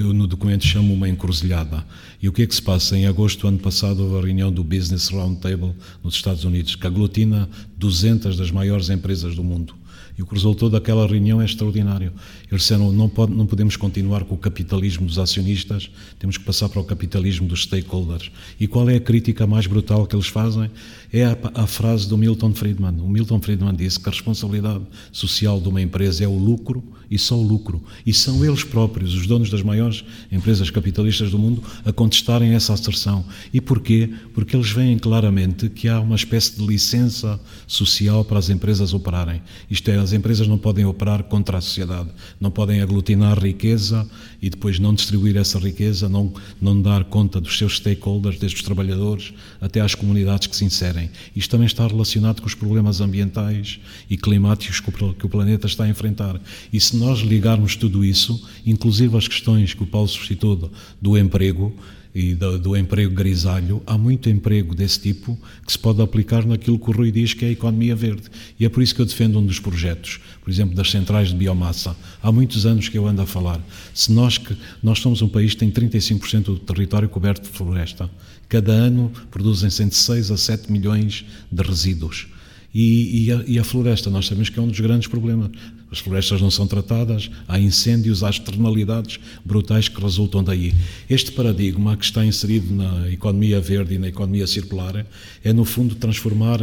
[0.00, 1.84] eu no documento chamo uma encruzilhada.
[2.20, 2.96] E o que é que se passa?
[2.96, 6.86] Em agosto do ano passado houve a reunião do Business Roundtable nos Estados Unidos, que
[6.86, 9.74] aglutina 200 das maiores empresas do mundo.
[10.16, 12.12] E o que resultou daquela reunião é extraordinário.
[12.50, 16.68] Eles disseram: não, pode, não podemos continuar com o capitalismo dos acionistas, temos que passar
[16.68, 18.30] para o capitalismo dos stakeholders.
[18.60, 20.70] E qual é a crítica mais brutal que eles fazem?
[21.12, 23.00] É a, a frase do Milton Friedman.
[23.00, 27.18] O Milton Friedman disse que a responsabilidade social de uma empresa é o lucro e
[27.18, 27.82] só o lucro.
[28.06, 32.72] E são eles próprios, os donos das maiores empresas capitalistas do mundo, a contestarem essa
[32.72, 33.22] asserção.
[33.52, 34.08] E porquê?
[34.32, 39.42] Porque eles veem claramente que há uma espécie de licença social para as empresas operarem.
[39.70, 42.08] Isto é, as empresas não podem operar contra a sociedade,
[42.40, 44.08] não podem aglutinar riqueza
[44.42, 48.62] e depois não distribuir essa riqueza, não, não dar conta dos seus stakeholders, desde os
[48.62, 51.08] trabalhadores até às comunidades que se inserem.
[51.34, 53.78] Isto também está relacionado com os problemas ambientais
[54.10, 56.40] e climáticos que o planeta está a enfrentar.
[56.72, 61.72] E se nós ligarmos tudo isso, inclusive as questões que o Paulo suscitou do emprego,
[62.14, 66.78] e do, do, emprego grisalho, há muito emprego desse tipo que se pode aplicar naquilo
[66.78, 68.24] que o Rui diz que é a economia verde.
[68.60, 71.34] E é por isso que eu defendo um dos projetos, por exemplo, das centrais de
[71.34, 71.96] biomassa.
[72.22, 73.60] Há muitos anos que eu ando a falar.
[73.94, 78.10] Se nós, que, nós somos um país que tem 35% do território coberto de floresta,
[78.46, 82.26] cada ano produzem-se entre 6 a 7 milhões de resíduos.
[82.74, 85.50] E, e, a, e, a, floresta, nós sabemos que é um dos grandes problemas.
[85.90, 90.72] As florestas não são tratadas, há incêndios, há externalidades brutais que resultam daí.
[91.08, 95.04] Este paradigma que está inserido na economia verde e na economia circular
[95.44, 96.60] é, no fundo, transformar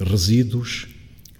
[0.00, 0.88] resíduos,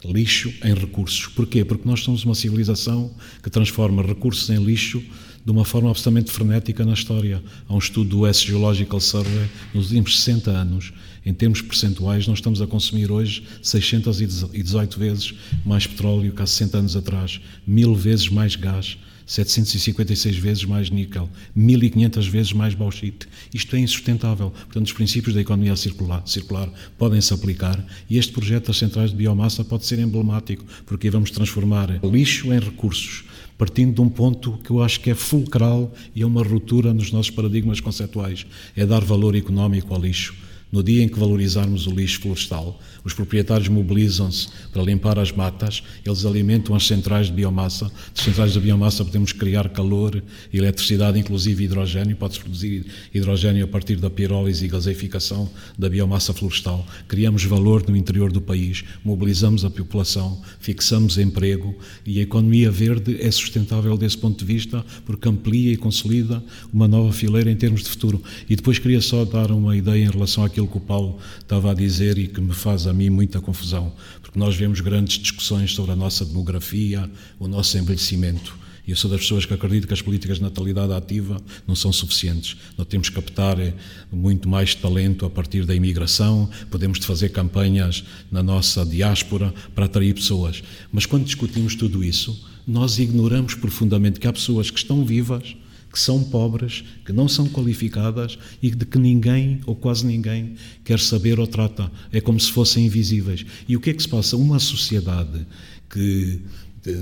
[0.05, 1.27] lixo, em recursos.
[1.27, 1.64] Porquê?
[1.64, 5.03] Porque nós somos uma civilização que transforma recursos em lixo
[5.44, 7.42] de uma forma absolutamente frenética na história.
[7.68, 10.92] Há um estudo do S Geological Survey nos últimos 60 anos
[11.24, 15.34] em termos percentuais, nós estamos a consumir hoje 618 vezes
[15.64, 21.28] mais petróleo que há 60 anos atrás, mil vezes mais gás, 756 vezes mais níquel,
[21.54, 23.26] 1500 vezes mais bauxite.
[23.52, 24.50] Isto é insustentável.
[24.50, 29.16] Portanto, os princípios da economia circular, circular podem-se aplicar e este projeto das centrais de
[29.16, 33.24] biomassa pode ser emblemático, porque vamos transformar lixo em recursos
[33.56, 37.12] partindo de um ponto que eu acho que é fulcral e é uma ruptura nos
[37.12, 38.44] nossos paradigmas conceptuais,
[38.76, 40.34] é dar valor económico ao lixo.
[40.74, 45.82] No dia em que valorizarmos o lixo florestal, os proprietários mobilizam-se para limpar as matas,
[46.04, 47.92] eles alimentam as centrais de biomassa.
[48.14, 52.16] Das centrais de biomassa podemos criar calor, eletricidade, inclusive hidrogênio.
[52.16, 56.86] Pode-se produzir hidrogênio a partir da pirólise e gaseificação da biomassa florestal.
[57.06, 63.20] Criamos valor no interior do país, mobilizamos a população, fixamos emprego e a economia verde
[63.20, 67.82] é sustentável desse ponto de vista porque amplia e consolida uma nova fileira em termos
[67.82, 68.22] de futuro.
[68.48, 71.74] E depois queria só dar uma ideia em relação àquilo que o Paulo estava a
[71.74, 75.92] dizer e que me faz a mim muita confusão, porque nós vemos grandes discussões sobre
[75.92, 78.64] a nossa demografia, o nosso envelhecimento.
[78.87, 81.90] E eu sou das pessoas que acredito que as políticas de natalidade ativa não são
[81.90, 82.57] suficientes.
[82.76, 83.72] Nós temos que captar eh,
[84.12, 90.14] muito mais talento a partir da imigração, podemos fazer campanhas na nossa diáspora para atrair
[90.14, 90.62] pessoas.
[90.92, 95.57] Mas quando discutimos tudo isso, nós ignoramos profundamente que há pessoas que estão vivas,
[95.94, 100.98] que são pobres, que não são qualificadas e de que ninguém ou quase ninguém quer
[100.98, 101.88] saber ou trata.
[102.11, 103.46] É como se fossem invisíveis.
[103.68, 104.37] E o que é que se passa?
[104.37, 105.46] Uma sociedade
[105.88, 106.40] que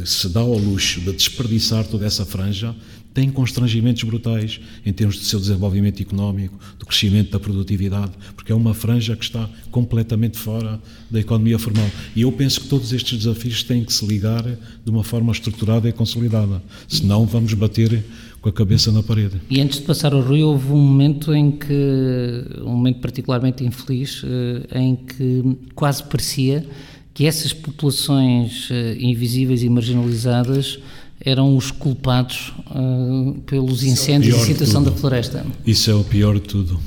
[0.05, 2.77] se dá ao luxo de desperdiçar toda essa franja,
[3.15, 8.55] tem constrangimentos brutais em termos do seu desenvolvimento económico, do crescimento da produtividade, porque é
[8.55, 11.91] uma franja que está completamente fora da economia formal.
[12.15, 15.89] E eu penso que todos estes desafios têm que se ligar de uma forma estruturada
[15.89, 18.05] e consolidada, senão vamos bater
[18.43, 19.41] com a cabeça na parede.
[19.49, 24.23] E antes de passar ao Rui, houve um momento em que, um momento particularmente infeliz,
[24.25, 26.67] eh, em que quase parecia
[27.15, 30.79] que essas populações uh, invisíveis e marginalizadas
[31.21, 35.47] eram os culpados uh, pelos é incêndios é e situação da floresta.
[35.65, 36.81] Isso é o pior de tudo.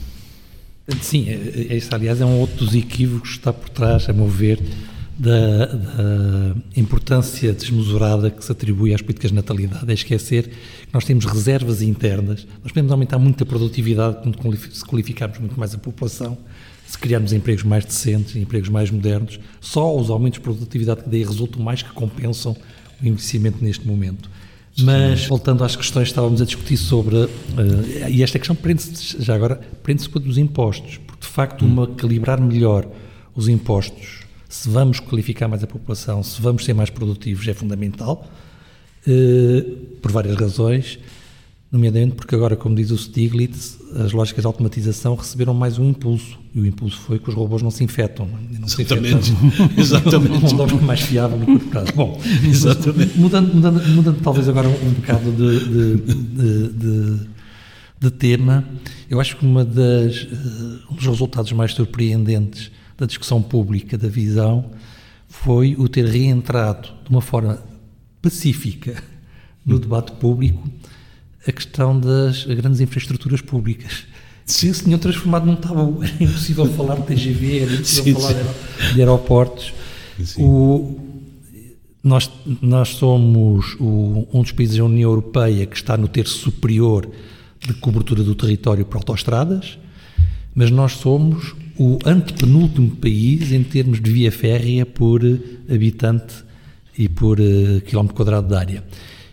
[1.00, 1.26] Sim,
[1.70, 4.60] este, aliás, é um outro dos equívocos que está por trás, a meu ver,
[5.18, 9.90] da, da, importância desmesurada que se atribui às políticas de natalidade.
[9.90, 14.18] É esquecer que nós temos reservas internas, nós podemos aumentar muito a produtividade
[14.72, 16.38] se qualificarmos muito mais a população,
[16.86, 21.24] se criarmos empregos mais decentes, empregos mais modernos, só os aumentos de produtividade que daí
[21.24, 22.56] resultam mais que compensam
[23.02, 24.30] o investimento neste momento.
[24.78, 27.30] Mas, voltando às questões que estávamos a discutir sobre, uh,
[28.10, 31.70] e esta questão prende-se, já agora, prende-se com os impostos, porque de facto, hum.
[31.70, 32.86] uma, calibrar melhor
[33.34, 34.25] os impostos,
[34.56, 38.26] se vamos qualificar mais a população, se vamos ser mais produtivos, é fundamental,
[39.06, 40.98] uh, por várias razões,
[41.70, 46.40] nomeadamente porque agora, como diz o Stiglitz, as lógicas de automatização receberam mais um impulso,
[46.54, 48.28] e o impulso foi que os robôs não se infectam.
[48.28, 49.26] Não Exatamente.
[49.26, 49.72] Se infectam.
[49.78, 50.42] Exatamente.
[50.56, 51.92] Não, não mais fiável no curto prazo.
[51.94, 53.20] Bom, Exatamente.
[53.20, 57.28] Mudando, mudando, mudando talvez agora um, um bocado de, de, de,
[58.00, 58.64] de, tema,
[59.10, 64.08] eu acho que uma das, uh, um dos resultados mais surpreendentes da discussão pública da
[64.08, 64.72] visão
[65.28, 67.62] foi o ter reentrado de uma forma
[68.22, 69.04] pacífica
[69.66, 70.68] no debate público
[71.48, 74.06] a questão das grandes infraestruturas públicas.
[74.46, 78.34] Se se tinham transformado num tabu, era impossível falar de TGV, era impossível sim, falar
[78.34, 78.94] sim.
[78.94, 79.74] de aeroportos.
[80.38, 81.00] O,
[82.04, 82.30] nós,
[82.62, 87.10] nós somos o, um dos países da União Europeia que está no terço superior
[87.60, 89.78] de cobertura do território por autoestradas,
[90.54, 95.22] mas nós somos o antepenúltimo país em termos de via férrea por
[95.70, 96.34] habitante
[96.98, 98.84] e por uh, quilómetro quadrado de área.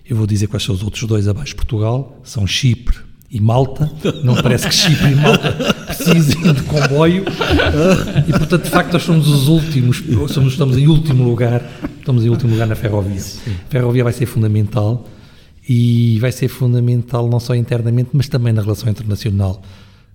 [0.08, 2.96] Eu vou dizer quais são os outros dois abaixo de Portugal, são Chipre
[3.30, 3.90] e Malta.
[4.24, 5.52] Não parece que Chipre e Malta
[5.86, 7.24] precisem de comboio.
[8.28, 11.62] E, portanto, de facto, nós somos os últimos, somos, estamos em último lugar,
[11.98, 13.20] estamos em último lugar na ferrovia.
[13.20, 15.08] A ferrovia vai ser fundamental
[15.66, 19.62] e vai ser fundamental não só internamente, mas também na relação internacional.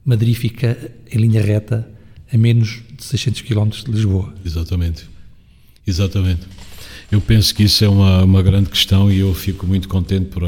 [0.05, 0.77] Madrid fica
[1.11, 1.87] em linha reta
[2.31, 4.33] a menos de 600 km de Lisboa.
[4.45, 5.05] Exatamente.
[5.85, 6.41] Exatamente.
[7.09, 10.43] Eu penso que isso é uma, uma grande questão e eu fico muito contente por,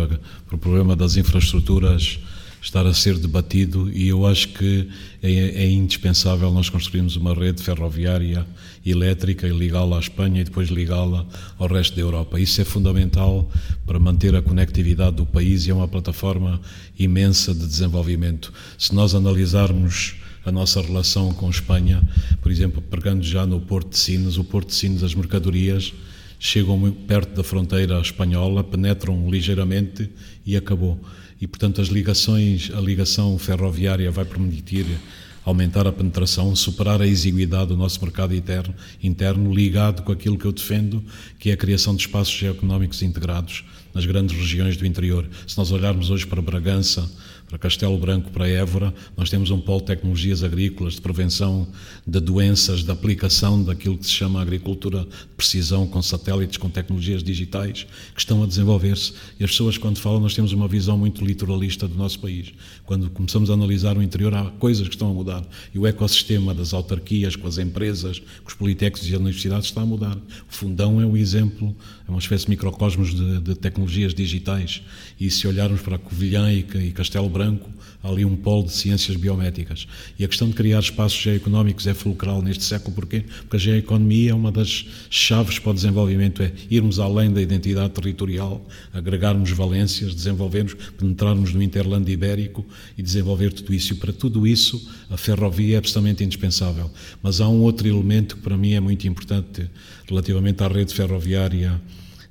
[0.48, 2.20] por o problema das infraestruturas
[2.62, 4.90] estar a ser debatido e eu acho que
[5.24, 8.46] é, é indispensável nós construirmos uma rede ferroviária
[8.86, 11.26] elétrica e ligá-la à Espanha e depois ligá-la
[11.58, 12.40] ao resto da Europa.
[12.40, 13.50] Isso é fundamental
[13.86, 16.60] para manter a conectividade do país e é uma plataforma
[16.98, 18.52] imensa de desenvolvimento.
[18.78, 22.02] Se nós analisarmos a nossa relação com Espanha,
[22.42, 25.94] por exemplo, pegando já no Porto de Sines, o Porto de Sines, as mercadorias
[26.40, 30.10] chegam muito perto da fronteira espanhola, penetram ligeiramente
[30.46, 31.00] e acabou.
[31.42, 34.86] E, portanto, as ligações, a ligação ferroviária vai permitir
[35.44, 40.46] aumentar a penetração, superar a exiguidade do nosso mercado interno, interno ligado com aquilo que
[40.46, 41.04] eu defendo,
[41.40, 45.28] que é a criação de espaços geoeconómicos integrados nas grandes regiões do interior.
[45.48, 47.10] Se nós olharmos hoje para Bragança,
[47.50, 51.68] para Castelo Branco, para Évora, nós temos um polo de tecnologias agrícolas, de prevenção
[52.06, 57.24] de doenças, de aplicação daquilo que se chama agricultura de precisão com satélites, com tecnologias
[57.24, 59.14] digitais, que estão a desenvolver-se.
[59.40, 62.54] E as pessoas, quando falam, nós temos uma visão muito litoralista do nosso país.
[62.86, 65.44] Quando começamos a analisar o interior, há coisas que estão a mudar.
[65.74, 69.82] E o ecossistema das autarquias, com as empresas, com os politécnicos e as universidades está
[69.82, 70.16] a mudar.
[70.16, 71.76] O Fundão é um exemplo,
[72.10, 74.82] é uma espécie de microcosmos de, de tecnologias digitais.
[75.20, 77.70] E se olharmos para Covilhã e, e Castelo Branco,
[78.04, 79.88] há ali um polo de ciências biométricas.
[80.18, 83.24] E a questão de criar espaços geoeconómicos é fulcral neste século, porquê?
[83.42, 87.94] Porque a geoeconomia é uma das chaves para o desenvolvimento, é irmos além da identidade
[87.94, 92.66] territorial, agregarmos valências, desenvolvermos, penetrarmos no interlando ibérico
[92.98, 93.94] e desenvolver tudo isso.
[93.94, 96.90] E para tudo isso, a ferrovia é absolutamente indispensável.
[97.22, 99.70] Mas há um outro elemento que para mim é muito importante
[100.08, 101.80] relativamente à rede ferroviária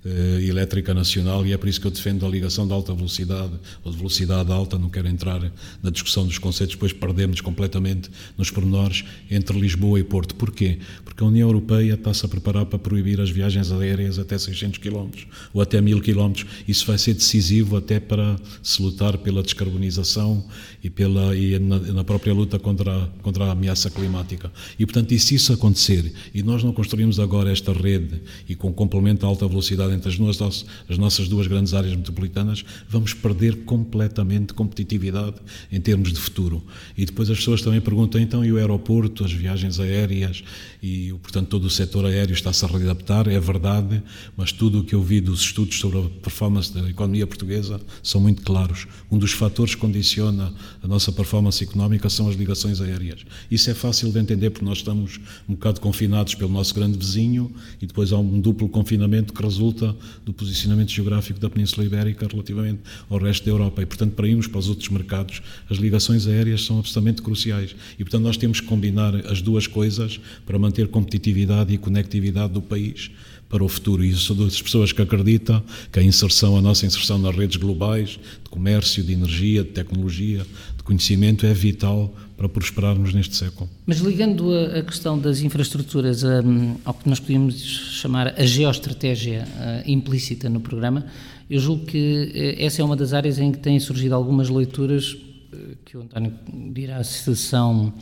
[0.08, 3.52] eh, elétrica nacional e é por isso que eu defendo a ligação de alta velocidade
[3.84, 5.40] ou de velocidade alta, não quero entrar
[5.82, 10.34] na discussão dos conceitos, depois perdemos completamente nos pormenores entre Lisboa e Porto.
[10.34, 10.78] Porquê?
[11.04, 15.10] Porque a União Europeia está-se a preparar para proibir as viagens aéreas até 600 km
[15.52, 16.44] ou até 1000 km.
[16.66, 20.46] Isso vai ser decisivo até para se lutar pela descarbonização
[20.82, 24.50] e, pela, e na, na própria luta contra, contra a ameaça climática.
[24.78, 28.72] E, portanto, e se isso acontecer e nós não construímos agora esta rede e com
[28.72, 33.64] complemento de alta velocidade entre as nossas, as nossas duas grandes áreas metropolitanas, vamos perder
[33.64, 35.36] completamente competitividade
[35.70, 36.62] em termos de futuro.
[36.96, 40.42] E depois as pessoas também perguntam, então, e o aeroporto, as viagens aéreas,
[40.82, 44.02] e, portanto, todo o setor aéreo está-se a readaptar, é verdade,
[44.36, 48.20] mas tudo o que eu vi dos estudos sobre a performance da economia portuguesa são
[48.20, 48.86] muito claros.
[49.10, 53.24] Um dos fatores que condiciona a nossa performance económica são as ligações aéreas.
[53.50, 55.18] Isso é fácil de entender porque nós estamos
[55.48, 59.77] um bocado confinados pelo nosso grande vizinho e depois há um duplo confinamento que resulta
[60.24, 63.82] do posicionamento geográfico da Península Ibérica relativamente ao resto da Europa.
[63.82, 67.74] E, portanto, para irmos para os outros mercados, as ligações aéreas são absolutamente cruciais.
[67.98, 72.62] E, portanto, nós temos que combinar as duas coisas para manter competitividade e conectividade do
[72.62, 73.10] país
[73.48, 74.04] para o futuro.
[74.04, 77.56] E eu sou das pessoas que acreditam que a inserção, a nossa inserção nas redes
[77.56, 83.68] globais, de comércio, de energia, de tecnologia, de conhecimento, é vital para prosperarmos neste século.
[83.84, 87.56] Mas ligando a, a questão das infraestruturas um, ao que nós podíamos
[88.00, 91.04] chamar a geoestratégia uh, implícita no programa,
[91.50, 95.14] eu julgo que uh, essa é uma das áreas em que têm surgido algumas leituras
[95.14, 96.32] uh, que o António
[96.72, 97.92] dirá se são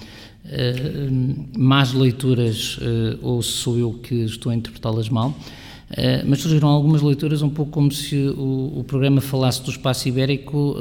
[1.58, 2.78] más leituras
[3.20, 5.36] ou se sou eu que estou a interpretá-las mal.
[6.24, 10.76] Mas surgiram algumas leituras um pouco como se o, o programa falasse do espaço ibérico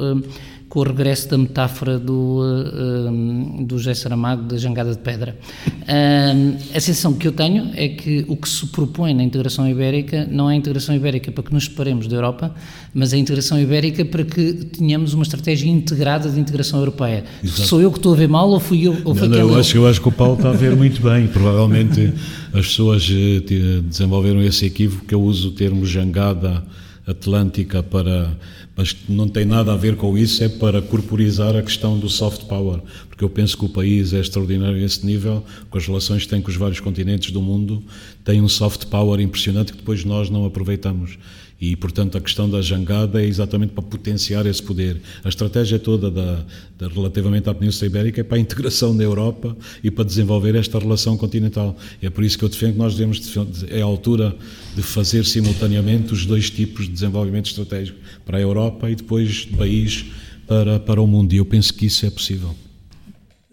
[0.68, 5.36] com o regresso da metáfora do, uh, do José Saramago da jangada de pedra.
[5.66, 10.26] Uh, a sensação que eu tenho é que o que se propõe na integração ibérica
[10.30, 12.54] não é a integração ibérica para que nos separemos da Europa,
[12.92, 17.24] mas a integração ibérica para que tenhamos uma estratégia integrada de integração europeia.
[17.42, 17.68] Exato.
[17.68, 18.96] Sou eu que estou a ver mal ou fui eu?
[19.04, 21.28] Ou não, não, eu, acho, eu acho que o Paulo está a ver muito bem.
[21.28, 22.12] Provavelmente
[22.52, 26.64] as pessoas eh, desenvolveram esse equívoco que eu uso o termo jangada
[27.06, 28.30] atlântica para
[28.76, 32.44] mas não tem nada a ver com isso, é para corporizar a questão do soft
[32.44, 36.24] power, porque eu penso que o país é extraordinário a esse nível, com as relações
[36.24, 37.82] que tem com os vários continentes do mundo,
[38.26, 41.16] tem um soft power impressionante que depois nós não aproveitamos.
[41.60, 45.00] E, portanto, a questão da jangada é exatamente para potenciar esse poder.
[45.24, 46.44] A estratégia toda da,
[46.76, 50.76] da, relativamente à Península Ibérica é para a integração da Europa e para desenvolver esta
[50.78, 51.78] relação continental.
[52.02, 54.36] E é por isso que eu defendo que nós devemos, é a altura
[54.74, 57.96] de fazer simultaneamente os dois tipos de desenvolvimento estratégico,
[58.26, 60.04] para a Europa e depois do país
[60.48, 61.32] para, para o mundo.
[61.32, 62.54] E eu penso que isso é possível.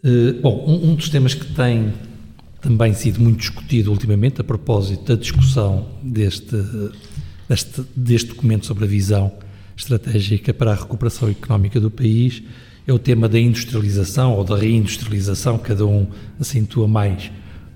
[0.04, 1.94] Uh, bom, um, um dos temas que tem
[2.64, 6.58] também sido muito discutido ultimamente, a propósito da discussão deste
[7.48, 9.32] deste, deste documento sobre a visão
[9.76, 12.42] estratégica para a recuperação económica do país.
[12.86, 16.08] É o tema da industrialização ou da reindustrialização, cada um
[16.40, 17.32] acentua mais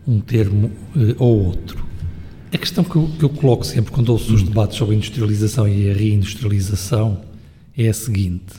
[0.06, 1.86] um termo eh, ou outro.
[2.52, 5.68] A questão que eu, que eu coloco sempre quando ouço os debates sobre a industrialização
[5.68, 7.22] e a reindustrialização
[7.78, 8.54] é a seguinte: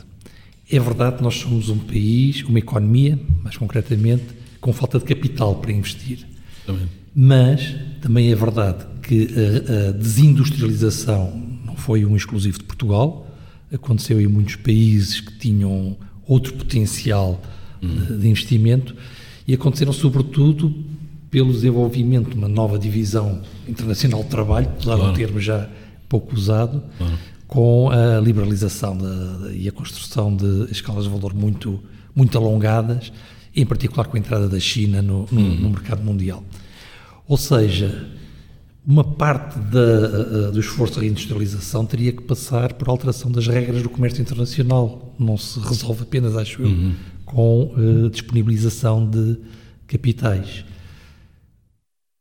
[0.70, 4.24] é verdade que nós somos um país, uma economia, mais concretamente,
[4.60, 6.26] com falta de capital para investir.
[6.66, 6.88] Também.
[7.14, 11.32] Mas também é verdade que a, a desindustrialização
[11.64, 13.26] não foi um exclusivo de Portugal,
[13.72, 15.96] aconteceu em muitos países que tinham
[16.26, 17.40] outro potencial
[17.80, 18.94] de, de investimento
[19.46, 20.74] e aconteceram sobretudo
[21.30, 25.10] pelo desenvolvimento de uma nova divisão internacional de trabalho, usar claro.
[25.10, 25.68] um termo já
[26.08, 27.18] pouco usado, claro.
[27.46, 31.80] com a liberalização de, de, e a construção de escalas de valor muito,
[32.14, 33.12] muito alongadas,
[33.60, 35.54] em particular com a entrada da China no, no, uhum.
[35.56, 36.44] no mercado mundial.
[37.26, 38.08] Ou seja,
[38.86, 43.82] uma parte da, eh, do esforço de reindustrialização teria que passar por alteração das regras
[43.82, 45.14] do comércio internacional.
[45.18, 46.94] Não se resolve apenas, acho eu, uhum.
[47.26, 49.36] com uh, disponibilização de
[49.86, 50.64] capitais.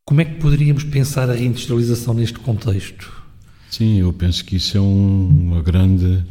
[0.03, 3.13] Como é que poderíamos pensar a reindustrialização neste contexto?
[3.69, 6.23] Sim, eu penso que isso é um, uma grande,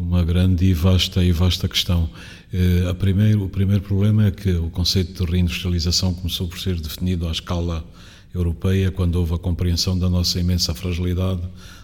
[0.00, 2.08] uma grande e vasta e vasta questão.
[2.52, 7.28] Uh, primeiro, o primeiro problema é que o conceito de reindustrialização começou por ser definido
[7.28, 7.84] à escala
[8.34, 11.42] europeia quando houve a compreensão da nossa imensa fragilidade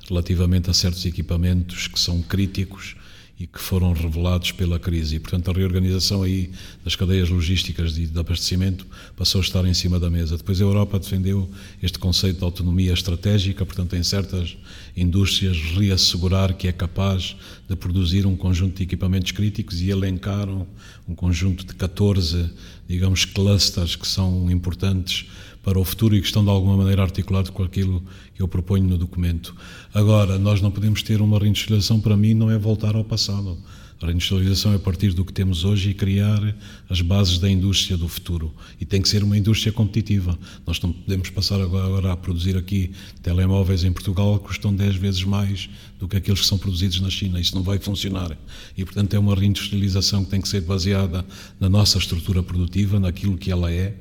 [0.09, 2.97] relativamente a certos equipamentos que são críticos
[3.39, 5.17] e que foram revelados pela crise.
[5.17, 6.51] E, portanto, a reorganização aí
[6.83, 10.39] das cadeias logísticas e de abastecimento passou a estar em cima da mesa.
[10.39, 11.49] Depois a Europa defendeu
[11.83, 14.57] este conceito de autonomia estratégica, portanto, em certas
[14.97, 17.37] indústrias reassegurar que é capaz
[17.69, 20.67] de produzir um conjunto de equipamentos críticos e elencaram
[21.07, 22.51] um conjunto de 14,
[22.89, 25.27] digamos, clusters que são importantes
[25.67, 28.01] para o futuro e que estão de alguma maneira articulados com aquilo
[28.33, 29.53] que eu proponho no documento.
[29.93, 33.59] Agora, nós não podemos ter uma reindustrialização, para mim, não é voltar ao passado.
[34.01, 36.55] A reindustrialização é partir do que temos hoje e criar
[36.89, 38.55] as bases da indústria do futuro.
[38.81, 40.39] E tem que ser uma indústria competitiva.
[40.65, 45.25] Nós não podemos passar agora a produzir aqui telemóveis em Portugal que custam 10 vezes
[45.25, 47.41] mais do que aqueles que são produzidos na China.
[47.41, 48.39] Isso não vai funcionar.
[48.77, 51.27] E, portanto, é uma reindustrialização que tem que ser baseada
[51.59, 53.97] na nossa estrutura produtiva, naquilo que ela é,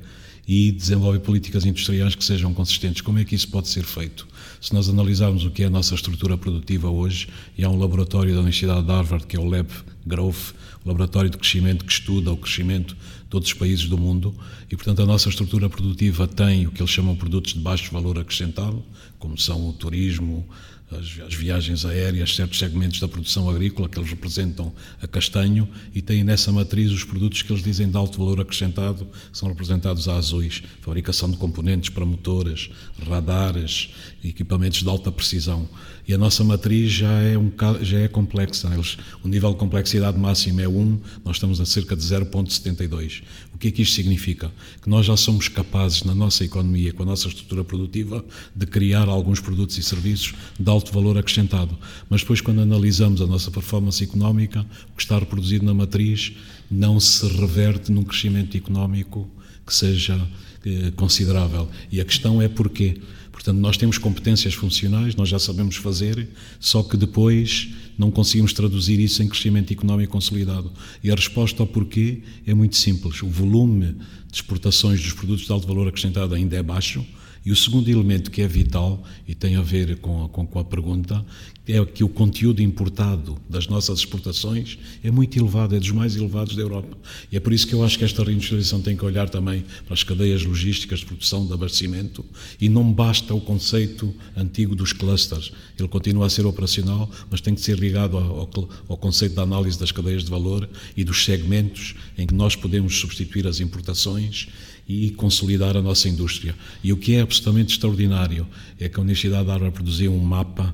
[0.46, 3.02] e desenvolver políticas industriais que sejam consistentes.
[3.02, 4.26] Como é que isso pode ser feito?
[4.60, 7.28] Se nós analisarmos o que é a nossa estrutura produtiva hoje,
[7.58, 9.68] e há um laboratório da Universidade de Harvard, que é o Lab
[10.06, 14.34] Growth, o laboratório de crescimento que estuda o crescimento de todos os países do mundo,
[14.70, 18.18] e portanto a nossa estrutura produtiva tem o que eles chamam produtos de baixo valor
[18.18, 18.84] acrescentado,
[19.18, 20.46] como são o turismo,
[20.90, 24.72] as, as, viagens aéreas, certos segmentos da produção agrícola que eles representam
[25.02, 29.04] a castanho e têm nessa matriz os produtos que eles dizem de alto valor acrescentado,
[29.04, 32.70] que são representados a azuis, fabricação de componentes para motores,
[33.08, 33.90] radares,
[34.24, 35.68] equipamentos de alta precisão.
[36.08, 37.50] E a nossa matriz já é, um,
[37.82, 38.72] já é complexa.
[38.72, 43.22] Eles, o nível de complexidade máximo é 1, nós estamos a cerca de 0,72.
[43.52, 44.52] O que é que isto significa?
[44.80, 49.08] Que nós já somos capazes, na nossa economia, com a nossa estrutura produtiva, de criar
[49.08, 51.76] alguns produtos e serviços de alto valor acrescentado.
[52.08, 56.34] Mas depois, quando analisamos a nossa performance económica, o que está reproduzido na matriz
[56.70, 59.28] não se reverte num crescimento económico
[59.66, 60.20] que seja
[60.64, 61.68] eh, considerável.
[61.90, 63.00] E a questão é porquê?
[63.36, 66.26] Portanto, nós temos competências funcionais, nós já sabemos fazer,
[66.58, 67.68] só que depois
[67.98, 70.72] não conseguimos traduzir isso em crescimento económico consolidado.
[71.04, 73.22] E a resposta ao porquê é muito simples.
[73.22, 73.94] O volume
[74.30, 77.04] de exportações dos produtos de alto valor acrescentado ainda é baixo,
[77.44, 80.64] e o segundo elemento que é vital e tem a ver com com, com a
[80.64, 81.24] pergunta
[81.68, 86.54] é que o conteúdo importado das nossas exportações é muito elevado, é dos mais elevados
[86.54, 86.96] da Europa.
[87.30, 89.94] E é por isso que eu acho que esta reindustrialização tem que olhar também para
[89.94, 92.24] as cadeias logísticas de produção de abastecimento
[92.60, 95.52] e não basta o conceito antigo dos clusters.
[95.76, 98.48] Ele continua a ser operacional, mas tem que ser ligado ao,
[98.88, 102.96] ao, conceito da análise das cadeias de valor e dos segmentos em que nós podemos
[102.96, 104.48] substituir as importações
[104.88, 106.54] e consolidar a nossa indústria.
[106.82, 108.46] E o que é absolutamente extraordinário
[108.78, 110.72] é que a Universidade de Harvard produziu um mapa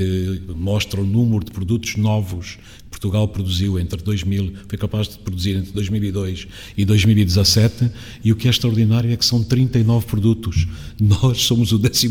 [0.00, 2.58] que mostra o número de produtos novos
[2.90, 7.90] Portugal produziu entre 2000, foi capaz de produzir entre 2002 e 2017,
[8.24, 10.66] e o que é extraordinário é que são 39 produtos.
[11.00, 12.08] Nós somos o 12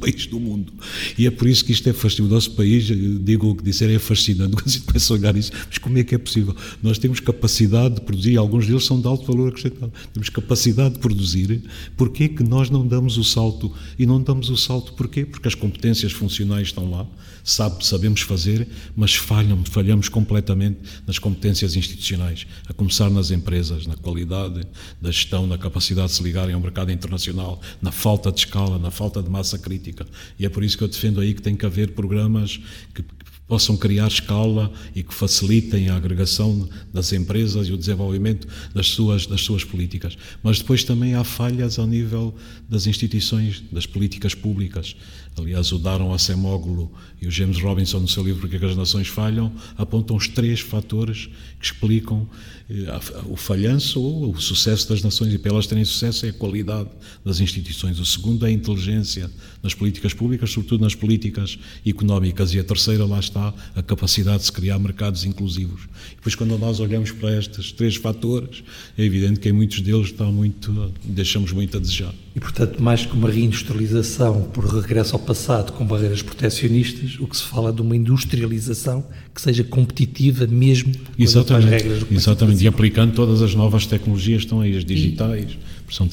[0.00, 0.72] país do mundo.
[1.16, 2.30] E é por isso que isto é fascinante.
[2.30, 4.56] O nosso país, digo o que disser, é fascinante.
[4.56, 6.54] Quando se começa a olhar isso, mas como é que é possível?
[6.82, 9.92] Nós temos capacidade de produzir, alguns deles são de alto valor acrescentado.
[10.12, 11.62] Temos capacidade de produzir.
[11.96, 13.72] Porquê que nós não damos o salto?
[13.98, 15.24] E não damos o salto porquê?
[15.24, 17.06] Porque as competências funcionais estão lá,
[17.46, 18.66] sabe, sabemos fazer,
[18.96, 24.66] mas falham, falhamos completamente nas competências institucionais, a começar nas empresas, na qualidade
[25.00, 28.90] da gestão, na capacidade de se ligarem ao mercado internacional, na falta de escala, na
[28.90, 30.04] falta de massa crítica.
[30.36, 32.58] E é por isso que eu defendo aí que tem que haver programas
[32.92, 33.04] que
[33.46, 39.26] possam criar escala e que facilitem a agregação das empresas e o desenvolvimento das suas,
[39.26, 40.18] das suas políticas.
[40.42, 42.34] Mas depois também há falhas ao nível
[42.68, 44.96] das instituições, das políticas públicas.
[45.38, 49.52] Aliás, o Daron Acemoglu e o James Robinson, no seu livro Porque as Nações Falham,
[49.76, 51.28] apontam os três fatores
[51.60, 52.26] que explicam
[52.70, 52.86] eh,
[53.26, 55.34] o falhanço ou o sucesso das nações.
[55.34, 56.88] E para elas terem sucesso é a qualidade
[57.22, 57.98] das instituições.
[57.98, 59.30] O segundo é a inteligência
[59.62, 62.54] nas políticas públicas, sobretudo nas políticas económicas.
[62.54, 65.82] E a terceira, lá está, a capacidade de se criar mercados inclusivos.
[66.12, 68.64] E depois, quando nós olhamos para estes três fatores,
[68.96, 72.14] é evidente que em muitos deles está muito, deixamos muito a desejar.
[72.36, 77.34] E, portanto, mais que uma reindustrialização por regresso ao passado com barreiras proteccionistas, o que
[77.34, 79.02] se fala é de uma industrialização
[79.34, 84.42] que seja competitiva mesmo com as regras do Exatamente, e aplicando todas as novas tecnologias
[84.42, 85.56] estão aí, as digitais.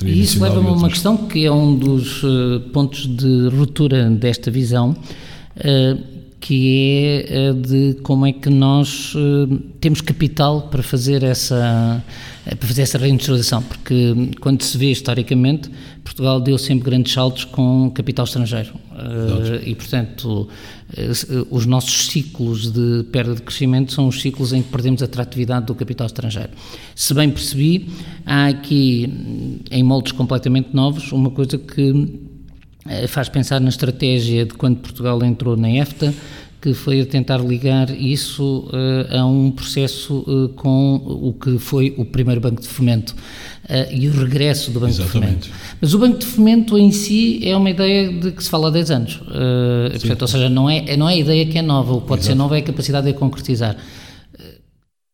[0.01, 4.09] E, e isso leva-me a uma questão que é um dos uh, pontos de ruptura
[4.09, 4.95] desta visão,
[5.57, 9.15] uh, que é uh, de como é que nós
[9.79, 12.03] temos capital para fazer essa
[12.43, 15.71] para fazer essa reindustrialização, porque quando se vê historicamente,
[16.03, 20.49] Portugal deu sempre grandes saltos com capital estrangeiro uh, e, portanto,
[21.49, 25.67] os nossos ciclos de perda de crescimento são os ciclos em que perdemos a atratividade
[25.67, 26.49] do capital estrangeiro.
[26.93, 27.87] Se bem percebi,
[28.25, 32.32] há aqui, em moldes completamente novos, uma coisa que uh,
[33.07, 36.13] faz pensar na estratégia de quando Portugal entrou na EFTA,
[36.63, 41.93] que foi a tentar ligar isso uh, a um processo uh, com o que foi
[41.97, 45.41] o primeiro Banco de Fomento uh, e o regresso do Banco Exatamente.
[45.41, 45.77] de Fomento.
[45.81, 48.71] Mas o Banco de Fomento em si é uma ideia de que se fala há
[48.71, 49.21] 10 anos.
[49.99, 52.21] portanto, ou seja, não é, não é a ideia que é nova, o que pode
[52.21, 52.34] Exato.
[52.34, 53.75] ser nova é a capacidade de a concretizar.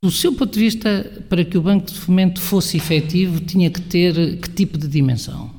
[0.03, 3.81] Do seu ponto de vista, para que o Banco de Fomento fosse efetivo, tinha que
[3.81, 5.58] ter que tipo de dimensão?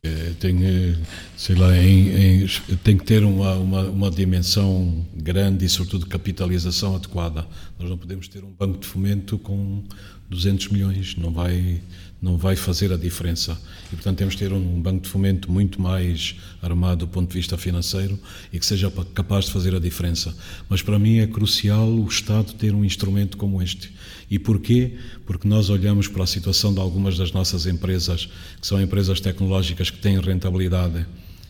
[0.00, 0.96] É, tem, eh,
[1.36, 2.46] sei lá, em, em,
[2.84, 7.44] tem que ter uma, uma, uma, dimensão grande e, sobretudo, capitalização adequada.
[7.78, 9.82] Nós não podemos ter um banco de fomento com
[10.30, 11.80] 200 milhões, não vai,
[12.20, 13.60] não vai fazer a diferença.
[13.92, 17.36] E, portanto, temos que ter um banco de fomento muito mais armado do ponto de
[17.36, 18.18] vista financeiro
[18.52, 20.34] e que seja capaz de fazer a diferença.
[20.68, 23.92] Mas, para mim, é crucial o Estado ter um instrumento como este
[24.30, 24.96] e porquê?
[25.24, 28.28] Porque nós olhamos para a situação de algumas das nossas empresas,
[28.60, 31.06] que são empresas tecnológicas que têm rentabilidade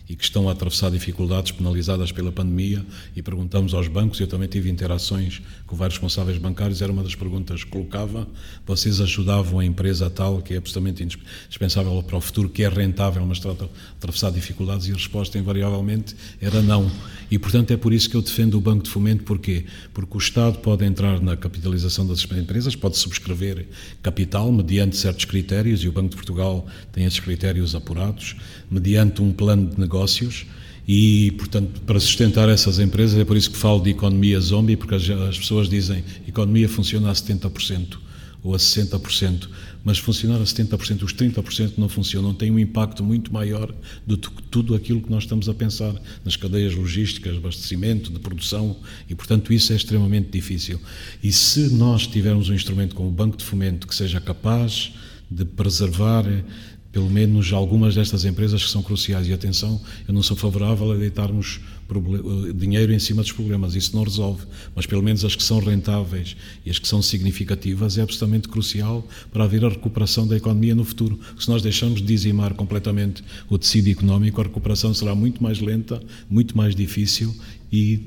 [0.09, 2.83] e que estão a atravessar dificuldades penalizadas pela pandemia
[3.15, 7.13] e perguntamos aos bancos, eu também tive interações com vários responsáveis bancários, era uma das
[7.13, 8.27] perguntas que colocava,
[8.65, 13.23] vocês ajudavam a empresa tal que é absolutamente indispensável para o futuro, que é rentável,
[13.23, 16.89] mas está a atravessar dificuldades e a resposta invariavelmente era não.
[17.31, 19.65] E portanto é por isso que eu defendo o Banco de Fomento, porquê?
[19.93, 23.67] Porque o Estado pode entrar na capitalização das empresas, pode subscrever
[24.01, 28.35] capital mediante certos critérios e o Banco de Portugal tem esses critérios apurados,
[28.71, 30.45] mediante um plano de negócio negócios.
[30.87, 34.95] E, portanto, para sustentar essas empresas, é por isso que falo de economia zombie, porque
[34.95, 37.97] as, as pessoas dizem economia funciona a 70%
[38.41, 39.49] ou a 60%,
[39.83, 43.73] mas funcionar a 70%, os 30% não funcionam, tem um impacto muito maior
[44.05, 48.75] do que tudo aquilo que nós estamos a pensar nas cadeias logísticas, abastecimento, de produção,
[49.09, 50.79] e portanto isso é extremamente difícil.
[51.23, 54.91] E se nós tivermos um instrumento como o Banco de Fomento que seja capaz
[55.29, 56.25] de preservar
[56.91, 59.27] pelo menos algumas destas empresas que são cruciais.
[59.27, 61.59] E atenção, eu não sou favorável a deitarmos
[61.89, 65.59] eh, dinheiro em cima dos problemas, isso não resolve, mas pelo menos as que são
[65.59, 66.35] rentáveis
[66.65, 70.83] e as que são significativas é absolutamente crucial para haver a recuperação da economia no
[70.83, 71.19] futuro.
[71.39, 76.01] Se nós deixamos de dizimar completamente o tecido económico, a recuperação será muito mais lenta,
[76.29, 77.35] muito mais difícil
[77.71, 78.01] e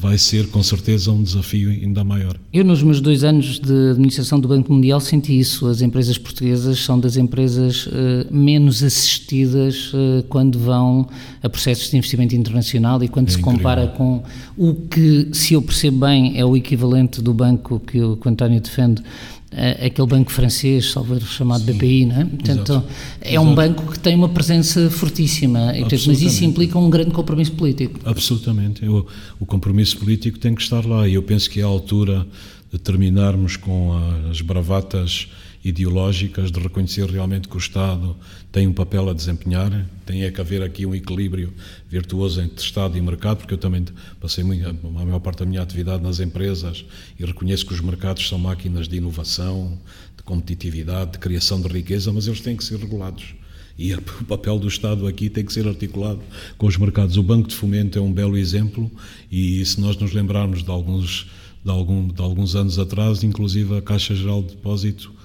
[0.00, 2.36] vai ser com certeza um desafio ainda maior.
[2.52, 5.66] Eu, nos meus dois anos de administração do Banco Mundial, senti isso.
[5.66, 7.90] As empresas portuguesas são das empresas uh,
[8.30, 11.08] menos assistidas uh, quando vão
[11.42, 13.58] a processos de investimento internacional e quando é se incrível.
[13.58, 14.22] compara com
[14.56, 18.30] o que, se eu percebo bem, é o equivalente do banco que o, que o
[18.30, 19.02] António defende
[19.50, 22.24] aquele banco francês, salvo chamado Sim, BPI, não é?
[22.24, 22.88] Portanto, exato,
[23.20, 23.46] é exato.
[23.46, 27.52] um banco que tem uma presença fortíssima, e, portanto, mas isso implica um grande compromisso
[27.52, 27.98] político.
[28.04, 29.06] Absolutamente, o,
[29.40, 32.26] o compromisso político tem que estar lá e eu penso que é a altura
[32.72, 33.98] de terminarmos com
[34.30, 35.28] as bravatas
[35.64, 38.16] ideológicas de reconhecer realmente que o Estado
[38.50, 41.52] tem um papel a desempenhar, tem é que haver aqui um equilíbrio
[41.88, 43.84] virtuoso entre Estado e mercado, porque eu também
[44.20, 44.72] passei muito, a
[45.04, 46.84] maior parte da minha atividade nas empresas
[47.18, 49.78] e reconheço que os mercados são máquinas de inovação,
[50.16, 53.34] de competitividade, de criação de riqueza, mas eles têm que ser regulados.
[53.78, 56.20] E o papel do Estado aqui tem que ser articulado
[56.56, 57.18] com os mercados.
[57.18, 58.90] O Banco de Fomento é um belo exemplo
[59.30, 61.26] e se nós nos lembrarmos de alguns,
[61.62, 65.17] de, algum, de alguns anos atrás, inclusive a Caixa Geral de Depósito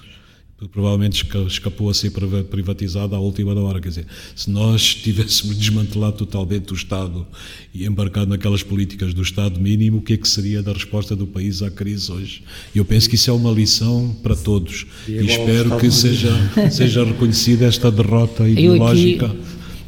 [0.72, 2.12] provavelmente escapou a ser
[2.50, 3.82] privatizada à última da hora.
[3.82, 7.26] Quer dizer, se nós tivéssemos desmantelado totalmente o Estado
[7.74, 11.28] e embarcado naquelas políticas do Estado mínimo, o que é que seria da resposta do
[11.28, 12.44] país à crise hoje?
[12.74, 16.32] Eu penso que isso é uma lição para todos e, e espero que seja,
[16.72, 19.38] seja reconhecida esta derrota ideológica aqui,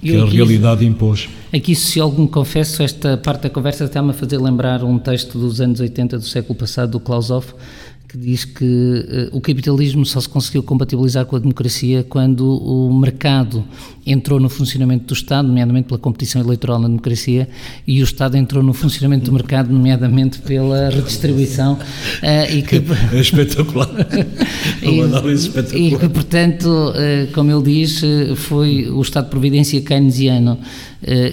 [0.02, 1.28] que a realidade impôs.
[1.54, 5.40] Aqui, se algo me confesso, esta parte da conversa está-me a fazer lembrar um texto
[5.40, 7.46] dos anos 80 do século passado, do Klausov,
[8.16, 12.94] que diz que uh, o capitalismo só se conseguiu compatibilizar com a democracia quando o
[12.98, 13.64] mercado
[14.08, 17.50] entrou no funcionamento do Estado, nomeadamente pela competição eleitoral na democracia,
[17.86, 21.74] e o Estado entrou no funcionamento do mercado, nomeadamente pela redistribuição.
[21.74, 22.76] Uh, e que,
[23.14, 23.90] é espetacular.
[24.82, 25.82] É uma análise espetacular.
[25.82, 28.02] E que, portanto, uh, como ele diz,
[28.36, 30.58] foi o Estado de Providência keynesiano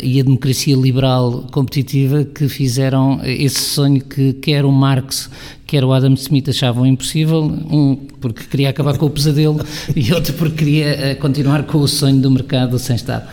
[0.03, 5.31] e a democracia liberal competitiva que fizeram esse sonho que quer o Marx
[5.73, 9.65] quer o Adam Smith achavam impossível, um porque queria acabar com o pesadelo
[9.97, 13.27] e outro porque queria uh, continuar com o sonho do mercado sem Estado.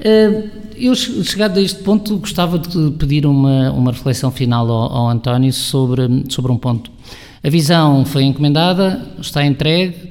[0.00, 5.08] Uh, eu, chegado a este ponto, gostava de pedir uma, uma reflexão final ao, ao
[5.10, 6.90] António sobre, sobre um ponto.
[7.44, 10.10] A visão foi encomendada, está entregue,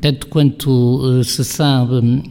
[0.00, 2.22] tanto quanto se sabe,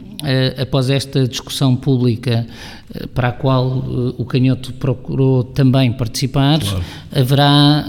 [0.60, 2.46] após esta discussão pública
[2.94, 6.84] eh, para a qual uh, o Canhoto procurou também participar, claro.
[7.14, 7.86] haverá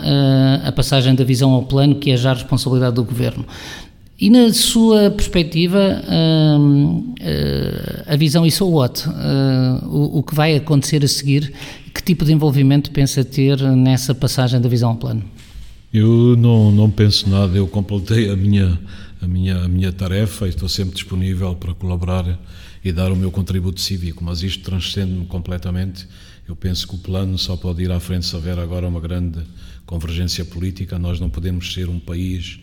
[0.66, 3.46] a passagem da visão ao plano, que é já a responsabilidade do Governo.
[4.20, 7.14] E na sua perspectiva, uh,
[8.08, 9.04] a visão e so what?
[9.90, 11.52] O, o, que vai acontecer a seguir?
[11.94, 15.24] Que tipo de envolvimento pensa ter nessa passagem da visão ao plano?
[15.94, 18.80] Eu não, não penso nada, eu completei a minha,
[19.22, 22.40] a, minha, a minha tarefa e estou sempre disponível para colaborar
[22.84, 26.08] e dar o meu contributo cívico, mas isto transcende-me completamente.
[26.48, 29.40] Eu penso que o plano só pode ir à frente se houver agora uma grande
[29.86, 30.98] convergência política.
[30.98, 32.60] Nós não podemos ser um país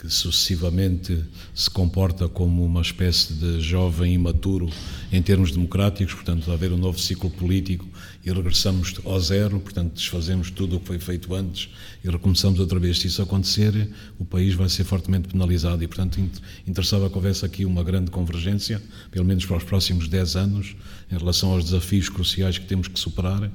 [0.00, 1.22] que sucessivamente
[1.54, 4.70] se comporta como uma espécie de jovem imaturo
[5.12, 7.86] em termos democráticos, portanto, haver um novo ciclo político
[8.24, 11.68] e regressamos ao zero, portanto, desfazemos tudo o que foi feito antes
[12.02, 12.98] e recomeçamos outra vez.
[12.98, 16.18] Se isso acontecer, o país vai ser fortemente penalizado e, portanto,
[16.66, 18.80] interessava que houvesse aqui uma grande convergência,
[19.10, 20.76] pelo menos para os próximos 10 anos,
[21.12, 23.50] em relação aos desafios cruciais que temos que superar,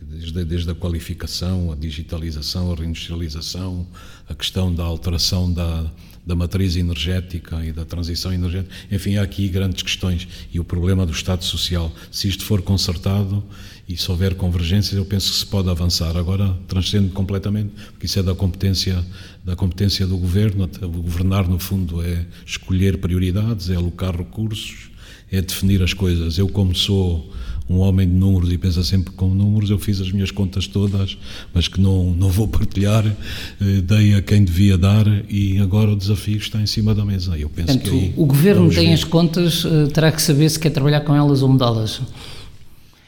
[0.00, 3.86] desde, desde a qualificação, a digitalização, a reindustrialização,
[4.28, 5.90] a questão da alteração da,
[6.26, 8.74] da matriz energética e da transição energética.
[8.90, 10.28] Enfim, há aqui grandes questões.
[10.52, 11.92] E o problema do Estado Social.
[12.10, 13.42] Se isto for consertado
[13.88, 16.16] e se houver convergências, eu penso que se pode avançar.
[16.16, 19.04] Agora, transcende completamente, porque isso é da competência,
[19.44, 20.68] da competência do governo.
[20.68, 24.90] Governar, no fundo, é escolher prioridades, é alocar recursos,
[25.30, 26.38] é definir as coisas.
[26.38, 27.32] Eu, como sou
[27.70, 31.16] um homem de números e pensa sempre com números, eu fiz as minhas contas todas,
[31.54, 35.96] mas que não, não vou partilhar, eh, dei a quem devia dar e agora o
[35.96, 37.38] desafio está em cima da mesa.
[37.38, 38.94] Eu penso Portanto, que aí, o governo tem ver.
[38.94, 42.00] as contas, eh, terá que saber se quer trabalhar com elas ou mudá-las.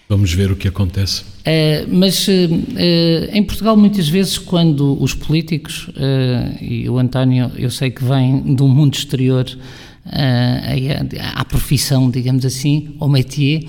[0.09, 1.23] Vamos ver o que acontece.
[1.23, 2.29] Uh, mas
[3.33, 5.89] em Portugal, muitas vezes, quando os políticos,
[6.61, 9.47] e o António, eu sei que vem do mundo exterior
[11.35, 13.65] à profissão, digamos assim, ao métier,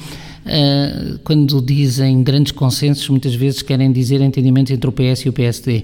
[0.46, 5.34] Uh, quando dizem grandes consensos, muitas vezes querem dizer entendimentos entre o PS e o
[5.34, 5.84] PSD.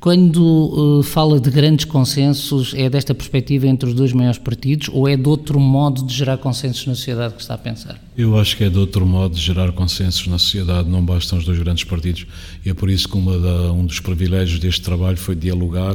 [0.00, 5.06] Quando uh, fala de grandes consensos, é desta perspectiva entre os dois maiores partidos ou
[5.06, 8.00] é de outro modo de gerar consensos na sociedade que está a pensar?
[8.16, 11.44] Eu acho que é de outro modo de gerar consensos na sociedade, não bastam os
[11.44, 12.26] dois grandes partidos.
[12.64, 15.94] E é por isso que da, um dos privilégios deste trabalho foi dialogar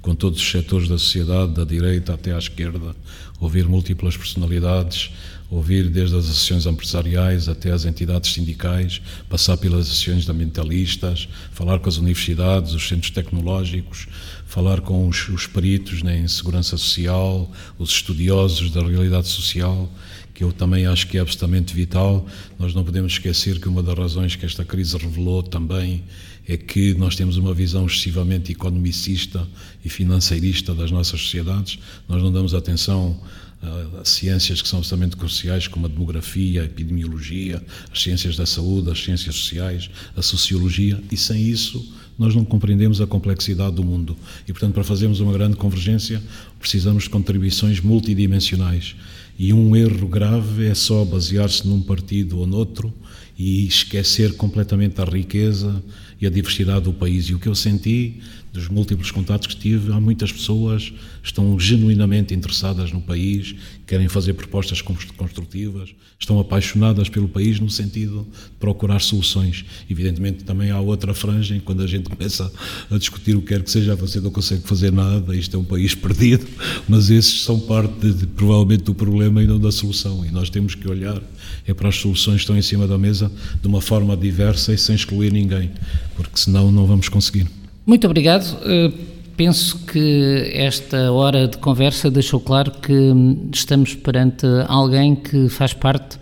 [0.00, 2.96] com todos os setores da sociedade, da direita até à esquerda,
[3.38, 5.10] ouvir múltiplas personalidades,
[5.52, 11.90] ouvir desde as associações empresariais até as entidades sindicais, passar pelas associações ambientalistas, falar com
[11.90, 14.08] as universidades, os centros tecnológicos,
[14.46, 19.92] falar com os, os peritos né, em segurança social, os estudiosos da realidade social,
[20.32, 22.26] que eu também acho que é absolutamente vital.
[22.58, 26.02] Nós não podemos esquecer que uma das razões que esta crise revelou também
[26.48, 29.46] é que nós temos uma visão excessivamente economicista
[29.84, 31.78] e financeirista das nossas sociedades.
[32.08, 33.20] Nós não damos atenção
[33.62, 38.90] uh, ciências que são absolutamente cruciais, como a demografia, a epidemiologia, as ciências da saúde,
[38.90, 41.84] as ciências sociais, a sociologia, e sem isso
[42.18, 44.16] nós não compreendemos a complexidade do mundo.
[44.46, 46.22] E, portanto, para fazermos uma grande convergência,
[46.58, 48.94] precisamos de contribuições multidimensionais.
[49.38, 52.92] E um erro grave é só basear-se num partido ou noutro
[53.38, 55.82] e esquecer completamente a riqueza
[56.20, 57.24] e a diversidade do país.
[57.26, 58.20] E o que eu senti
[58.52, 63.54] dos múltiplos contatos que tive, há muitas pessoas que estão genuinamente interessadas no país,
[63.86, 69.64] querem fazer propostas construtivas, estão apaixonadas pelo país no sentido de procurar soluções.
[69.88, 72.52] Evidentemente, também há outra franja, quando a gente começa
[72.90, 75.64] a discutir o que quer que seja, você não consegue fazer nada, isto é um
[75.64, 76.46] país perdido,
[76.86, 80.26] mas esses são parte, de, provavelmente, do problema e não da solução.
[80.26, 81.22] E nós temos que olhar
[81.66, 84.78] é para as soluções que estão em cima da mesa de uma forma diversa e
[84.78, 85.70] sem excluir ninguém,
[86.16, 87.61] porque senão não vamos conseguir.
[87.84, 88.44] Muito obrigado.
[88.62, 88.92] Uh,
[89.36, 92.94] penso que esta hora de conversa deixou claro que
[93.52, 96.16] estamos perante alguém que faz parte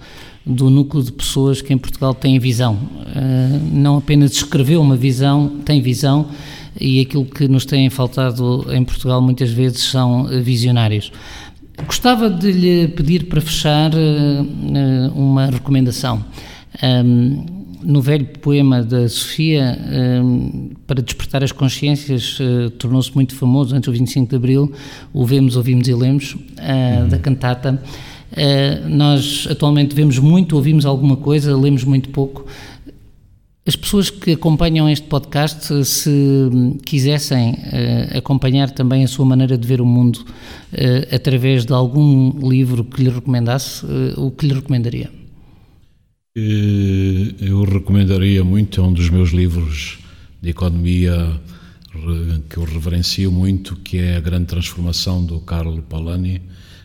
[0.46, 2.74] do núcleo de pessoas que em Portugal têm visão.
[2.74, 6.28] Uh, não apenas escreveu uma visão, tem visão,
[6.80, 11.12] e aquilo que nos tem faltado em Portugal muitas vezes são visionários.
[11.84, 16.24] Gostava de lhe pedir para fechar uh, uma recomendação.
[16.82, 19.78] Um, no velho poema da Sofia,
[20.22, 24.72] um, para despertar as consciências, uh, tornou-se muito famoso antes do 25 de Abril,
[25.12, 26.38] o Vemos, Ouvimos e Lemos, uh,
[27.02, 27.08] uhum.
[27.08, 27.82] da cantata.
[28.32, 32.46] Uh, nós atualmente vemos muito, ouvimos alguma coisa, lemos muito pouco.
[33.66, 36.10] As pessoas que acompanham este podcast, se
[36.84, 37.56] quisessem
[38.16, 40.24] acompanhar também a sua maneira de ver o mundo
[41.14, 43.84] através de algum livro que lhe recomendasse,
[44.16, 45.19] o que lhe recomendaria?
[46.32, 49.98] Eu recomendaria muito, é um dos meus livros
[50.40, 51.40] de economia
[52.48, 56.40] que eu reverencio muito, que é A Grande Transformação do Carlo Polanyi.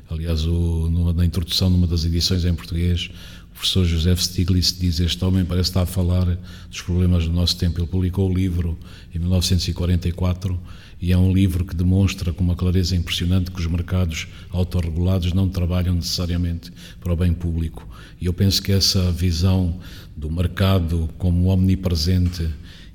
[0.09, 3.11] Aliás, o, na introdução, numa das edições em português,
[3.51, 6.25] o professor José Stiglitz diz: Este homem parece estar a falar
[6.67, 7.79] dos problemas do nosso tempo.
[7.79, 8.75] Ele publicou o livro
[9.13, 10.59] em 1944
[11.05, 15.47] e é um livro que demonstra com uma clareza impressionante que os mercados autorregulados não
[15.47, 17.87] trabalham necessariamente para o bem público.
[18.19, 19.79] E eu penso que essa visão
[20.17, 22.49] do mercado como omnipresente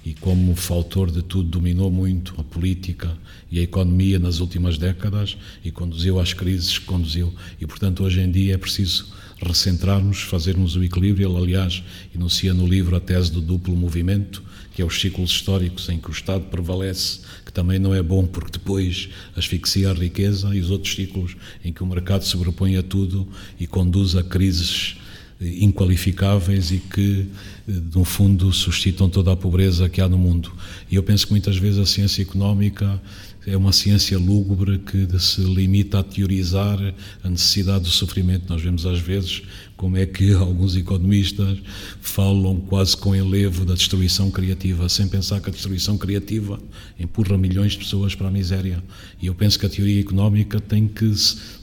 [0.05, 3.17] e como fator de tudo dominou muito a política
[3.49, 7.33] e a economia nas últimas décadas e conduziu às crises que conduziu.
[7.61, 9.07] E, portanto, hoje em dia é preciso
[9.41, 11.29] recentrarmos, fazermos o equilíbrio.
[11.29, 11.83] Ele, aliás,
[12.15, 14.43] enuncia no livro a tese do duplo movimento,
[14.75, 17.21] que é os ciclos históricos em que o Estado prevalece,
[17.51, 21.73] que também não é bom porque depois asfixia a riqueza, e os outros ciclos em
[21.73, 23.27] que o mercado sobrepõe a tudo
[23.59, 24.97] e conduz a crises
[25.41, 27.27] inqualificáveis e que,
[27.67, 30.53] no fundo, suscitam toda a pobreza que há no mundo.
[30.89, 33.03] E eu penso que muitas vezes a ciência económica
[33.51, 36.79] é uma ciência lúgubre que se limita a teorizar
[37.23, 38.49] a necessidade do sofrimento.
[38.49, 39.43] Nós vemos às vezes
[39.77, 41.59] como é que alguns economistas
[42.01, 46.61] falam quase com enlevo da destruição criativa, sem pensar que a destruição criativa
[46.99, 48.83] empurra milhões de pessoas para a miséria.
[49.21, 51.13] E eu penso que a teoria económica tem que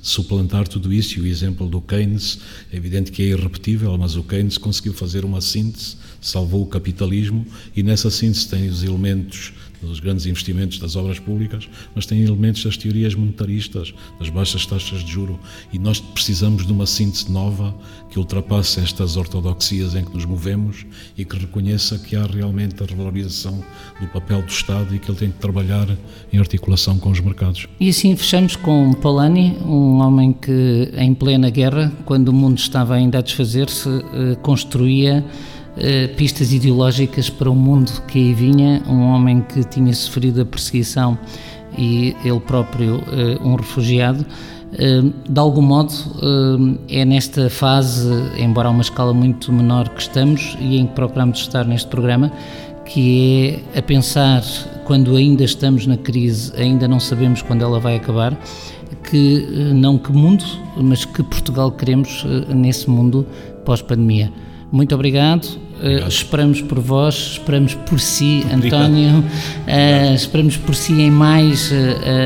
[0.01, 1.19] suplantar tudo isso.
[1.19, 2.39] E o exemplo do Keynes
[2.71, 7.45] é evidente que é irrepetível, mas o Keynes conseguiu fazer uma síntese, salvou o capitalismo
[7.75, 12.63] e nessa síntese tem os elementos dos grandes investimentos das obras públicas, mas tem elementos
[12.63, 15.39] das teorias monetaristas, das baixas taxas de juro,
[15.71, 17.75] e nós precisamos de uma síntese nova
[18.09, 20.85] que ultrapasse estas ortodoxias em que nos movemos
[21.17, 23.63] e que reconheça que há realmente a revalorização
[23.99, 25.87] do papel do Estado e que ele tem que trabalhar
[26.31, 27.67] em articulação com os mercados.
[27.79, 32.95] E assim fechamos com Polanyi, um homem que em plena guerra, quando o mundo estava
[32.95, 35.25] ainda a desfazer-se, eh, construía
[35.79, 40.45] eh, pistas ideológicas para o mundo que aí vinha, um homem que tinha sofrido a
[40.45, 41.15] perseguição
[41.77, 44.25] e ele próprio eh, um refugiado.
[44.73, 45.93] Eh, de algum modo,
[46.89, 48.09] é nesta fase,
[48.39, 52.31] embora a uma escala muito menor que estamos e em que procuramos estar neste programa,
[52.83, 54.43] que é a pensar
[54.83, 58.35] quando ainda estamos na crise, ainda não sabemos quando ela vai acabar,
[59.11, 60.43] que não que mundo,
[60.75, 63.27] mas que Portugal queremos nesse mundo
[63.63, 64.31] pós-pandemia.
[64.71, 65.66] Muito obrigado.
[65.79, 71.75] Uh, esperamos por vós, esperamos por si, António, uh, esperamos por si em mais, uh,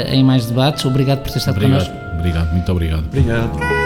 [0.09, 0.85] em mais debates.
[0.85, 2.15] Obrigado por ter estado obrigado, connosco.
[2.17, 3.05] Obrigado, muito obrigado.
[3.07, 3.80] Obrigado.